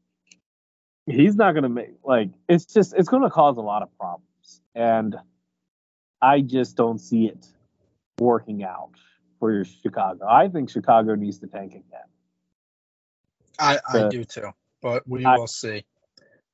he's 1.06 1.36
not 1.36 1.56
gonna 1.56 1.70
make 1.70 1.96
like. 2.06 2.30
It's 2.48 2.66
just 2.66 2.94
it's 2.96 3.10
gonna 3.10 3.30
cause 3.30 3.58
a 3.58 3.62
lot 3.62 3.82
of 3.82 3.90
problems, 3.98 4.62
and 4.74 5.16
I 6.22 6.40
just 6.40 6.78
don't 6.78 7.00
see 7.00 7.26
it 7.26 7.46
working 8.19 8.63
out 8.63 8.92
for 9.40 9.52
your 9.52 9.65
Chicago. 9.65 10.26
I 10.26 10.48
think 10.48 10.69
Chicago 10.69 11.15
needs 11.15 11.40
to 11.40 11.48
tank 11.48 11.72
again. 11.72 12.08
I, 13.60 13.80
I 13.94 14.08
do 14.08 14.24
too, 14.24 14.52
but 14.82 15.08
we 15.08 15.26
I, 15.26 15.38
will 15.38 15.48
see. 15.48 15.84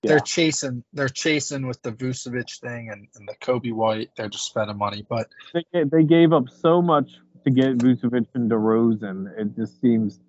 Yeah. 0.04 0.10
They're 0.12 0.20
chasing. 0.20 0.84
They're 0.94 1.10
chasing 1.10 1.68
with 1.68 1.82
the 1.82 1.92
Vucevic 1.92 2.60
thing 2.60 2.90
and, 2.92 3.08
and 3.16 3.28
the 3.28 3.36
Coby 3.42 3.74
White. 3.74 4.12
They're 4.16 4.30
just 4.30 4.46
spending 4.46 4.78
money, 4.78 5.06
but 5.08 5.28
they, 5.54 5.84
they 5.84 6.04
gave 6.04 6.34
up 6.34 6.50
so 6.50 6.82
much 6.82 7.12
to 7.44 7.52
get 7.52 7.78
Vucevic 7.78 8.28
and 8.36 8.50
DeRozan. 8.50 9.40
It 9.40 9.56
just 9.56 9.82
seems 9.82 10.20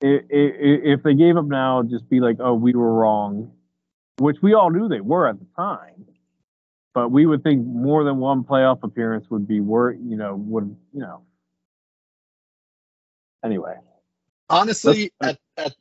it, 0.00 0.26
it, 0.30 0.80
if 0.84 1.02
they 1.02 1.14
gave 1.14 1.36
up 1.36 1.44
now, 1.44 1.82
just 1.82 2.08
be 2.08 2.20
like, 2.20 2.36
oh, 2.40 2.54
we 2.54 2.74
were 2.74 2.92
wrong, 2.92 3.52
which 4.18 4.38
we 4.42 4.54
all 4.54 4.70
knew 4.70 4.88
they 4.88 5.00
were 5.00 5.28
at 5.28 5.38
the 5.38 5.46
time. 5.56 6.06
But 6.92 7.10
we 7.10 7.24
would 7.24 7.44
think 7.44 7.64
more 7.64 8.02
than 8.02 8.16
one 8.16 8.42
playoff 8.42 8.82
appearance 8.82 9.26
would 9.30 9.46
be 9.46 9.60
worth, 9.60 9.98
you 10.02 10.16
know, 10.16 10.34
would 10.34 10.76
you 10.92 11.00
know 11.00 11.22
anyway. 13.44 13.76
Honestly, 14.48 15.12
at, 15.20 15.38
at 15.56 15.74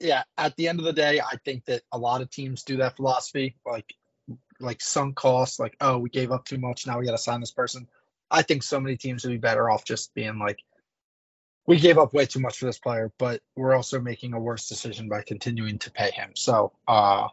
yeah, 0.00 0.24
at 0.36 0.56
the 0.56 0.68
end 0.68 0.78
of 0.78 0.84
the 0.84 0.92
day, 0.92 1.20
I 1.20 1.36
think 1.44 1.64
that 1.66 1.82
a 1.92 1.98
lot 1.98 2.20
of 2.20 2.30
teams 2.30 2.62
do 2.62 2.78
that 2.78 2.96
philosophy. 2.96 3.56
Like 3.64 3.94
like 4.60 4.80
sunk 4.80 5.16
costs, 5.16 5.58
like, 5.58 5.76
oh, 5.80 5.98
we 5.98 6.10
gave 6.10 6.32
up 6.32 6.44
too 6.44 6.58
much. 6.58 6.86
Now 6.86 6.98
we 6.98 7.06
got 7.06 7.12
to 7.12 7.18
sign 7.18 7.40
this 7.40 7.52
person. 7.52 7.86
I 8.30 8.42
think 8.42 8.62
so 8.62 8.80
many 8.80 8.96
teams 8.96 9.24
would 9.24 9.30
be 9.30 9.38
better 9.38 9.70
off 9.70 9.84
just 9.84 10.14
being 10.14 10.38
like, 10.38 10.58
we 11.66 11.78
gave 11.78 11.98
up 11.98 12.14
way 12.14 12.26
too 12.26 12.40
much 12.40 12.58
for 12.58 12.66
this 12.66 12.78
player, 12.78 13.12
but 13.18 13.40
we're 13.56 13.74
also 13.74 14.00
making 14.00 14.34
a 14.34 14.40
worse 14.40 14.68
decision 14.68 15.08
by 15.08 15.22
continuing 15.22 15.78
to 15.80 15.90
pay 15.90 16.10
him. 16.10 16.30
So, 16.34 16.72
uh, 16.86 17.28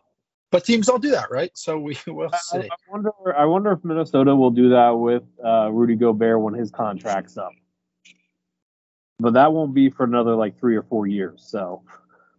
but 0.52 0.66
teams 0.66 0.88
don't 0.88 1.02
do 1.02 1.12
that, 1.12 1.32
right? 1.32 1.52
So 1.56 1.80
we 1.80 1.98
will 2.08 2.32
see. 2.32 2.60
I, 2.60 2.62
I 2.62 2.92
wonder. 2.92 3.12
I 3.38 3.46
wonder 3.46 3.72
if 3.72 3.84
Minnesota 3.84 4.36
will 4.36 4.52
do 4.52 4.70
that 4.70 4.90
with 4.92 5.24
uh, 5.44 5.70
Rudy 5.72 5.96
Gobert 5.96 6.40
when 6.40 6.54
his 6.54 6.72
contract's 6.72 7.38
up. 7.38 7.54
But 9.20 9.34
that 9.34 9.54
won't 9.54 9.74
be 9.74 9.90
for 9.90 10.04
another 10.04 10.36
like 10.36 10.60
three 10.60 10.76
or 10.76 10.84
four 10.84 11.08
years. 11.08 11.44
So 11.48 11.84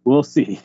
we'll 0.05 0.23
see. 0.23 0.59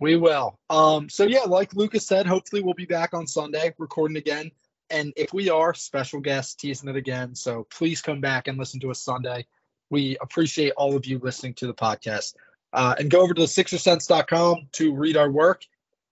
We 0.00 0.16
will. 0.16 0.58
Um, 0.70 1.08
so 1.08 1.24
yeah, 1.24 1.42
like 1.42 1.74
Lucas 1.74 2.06
said, 2.06 2.26
hopefully 2.26 2.62
we'll 2.62 2.74
be 2.74 2.86
back 2.86 3.14
on 3.14 3.26
Sunday 3.26 3.74
recording 3.78 4.16
again. 4.16 4.50
And 4.88 5.12
if 5.16 5.32
we 5.32 5.50
are, 5.50 5.74
special 5.74 6.20
guests 6.20 6.54
teasing 6.54 6.88
it 6.88 6.96
again. 6.96 7.34
So 7.34 7.66
please 7.70 8.00
come 8.02 8.20
back 8.20 8.46
and 8.46 8.58
listen 8.58 8.80
to 8.80 8.90
us 8.90 9.00
Sunday. 9.00 9.46
We 9.90 10.16
appreciate 10.20 10.72
all 10.76 10.96
of 10.96 11.06
you 11.06 11.18
listening 11.18 11.54
to 11.54 11.66
the 11.66 11.74
podcast. 11.74 12.34
Uh, 12.72 12.94
and 12.98 13.10
go 13.10 13.20
over 13.20 13.34
to 13.34 13.42
the 13.42 13.46
sixersense.com 13.46 14.68
to 14.72 14.94
read 14.94 15.16
our 15.16 15.30
work 15.30 15.62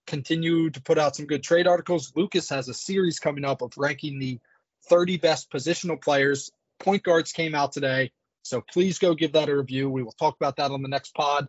continue 0.05 0.69
to 0.69 0.81
put 0.81 0.97
out 0.97 1.15
some 1.15 1.25
good 1.25 1.43
trade 1.43 1.67
articles. 1.67 2.13
Lucas 2.15 2.49
has 2.49 2.69
a 2.69 2.73
series 2.73 3.19
coming 3.19 3.45
up 3.45 3.61
of 3.61 3.73
ranking 3.77 4.19
the 4.19 4.39
30 4.87 5.17
best 5.17 5.51
positional 5.51 6.01
players. 6.01 6.51
Point 6.79 7.03
guards 7.03 7.31
came 7.31 7.55
out 7.55 7.71
today. 7.71 8.11
So 8.43 8.61
please 8.61 8.99
go 8.99 9.15
give 9.15 9.33
that 9.33 9.49
a 9.49 9.57
review. 9.57 9.89
We 9.89 10.03
will 10.03 10.11
talk 10.11 10.35
about 10.35 10.57
that 10.57 10.71
on 10.71 10.81
the 10.81 10.87
next 10.87 11.15
pod. 11.15 11.47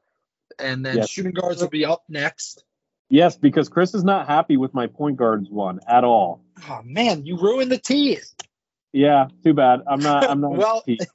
And 0.59 0.85
then 0.85 0.99
yes. 0.99 1.11
shooting 1.11 1.33
guards 1.33 1.61
will 1.61 1.69
be 1.69 1.85
up 1.85 2.05
next. 2.09 2.65
Yes, 3.09 3.37
because 3.37 3.69
Chris 3.69 3.95
is 3.95 4.05
not 4.05 4.27
happy 4.27 4.57
with 4.57 4.75
my 4.75 4.89
point 4.89 5.17
guards 5.17 5.49
one 5.49 5.81
at 5.89 6.03
all. 6.03 6.43
Oh 6.69 6.81
man, 6.85 7.25
you 7.25 7.37
ruined 7.37 7.71
the 7.71 7.79
tease. 7.79 8.35
Yeah, 8.93 9.29
too 9.45 9.55
bad. 9.55 9.83
I'm 9.87 10.01
not. 10.01 10.29
I'm 10.29 10.41
not. 10.41 10.53
well, 10.57 10.83
it 10.87 11.09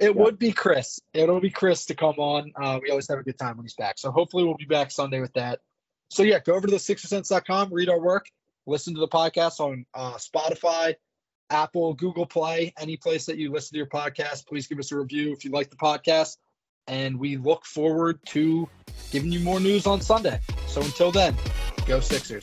yeah. 0.00 0.08
would 0.10 0.38
be 0.38 0.52
Chris. 0.52 1.00
It'll 1.14 1.40
be 1.40 1.50
Chris 1.50 1.86
to 1.86 1.94
come 1.94 2.16
on. 2.18 2.52
Uh, 2.60 2.78
we 2.82 2.90
always 2.90 3.08
have 3.08 3.18
a 3.18 3.22
good 3.22 3.38
time 3.38 3.56
when 3.56 3.64
he's 3.64 3.74
back. 3.74 3.98
So 3.98 4.10
hopefully 4.10 4.44
we'll 4.44 4.56
be 4.56 4.66
back 4.66 4.90
Sunday 4.90 5.20
with 5.20 5.32
that. 5.34 5.60
So 6.10 6.22
yeah, 6.22 6.40
go 6.40 6.54
over 6.54 6.66
to 6.66 6.70
the 6.70 6.78
sixersense.com, 6.78 7.72
read 7.72 7.88
our 7.88 8.00
work, 8.00 8.26
listen 8.66 8.94
to 8.94 9.00
the 9.00 9.08
podcast 9.08 9.60
on 9.60 9.86
uh, 9.94 10.14
Spotify, 10.14 10.94
Apple, 11.50 11.94
Google 11.94 12.26
Play, 12.26 12.74
any 12.78 12.96
place 12.96 13.26
that 13.26 13.38
you 13.38 13.52
listen 13.52 13.74
to 13.74 13.78
your 13.78 13.86
podcast. 13.86 14.46
Please 14.46 14.66
give 14.66 14.78
us 14.78 14.92
a 14.92 14.96
review 14.96 15.32
if 15.32 15.44
you 15.44 15.50
like 15.50 15.70
the 15.70 15.76
podcast. 15.76 16.36
And 16.88 17.18
we 17.18 17.36
look 17.36 17.64
forward 17.64 18.18
to 18.26 18.68
giving 19.10 19.30
you 19.30 19.40
more 19.40 19.60
news 19.60 19.86
on 19.86 20.00
Sunday. 20.00 20.40
So 20.66 20.80
until 20.80 21.12
then, 21.12 21.36
go 21.86 22.00
Sixers. 22.00 22.42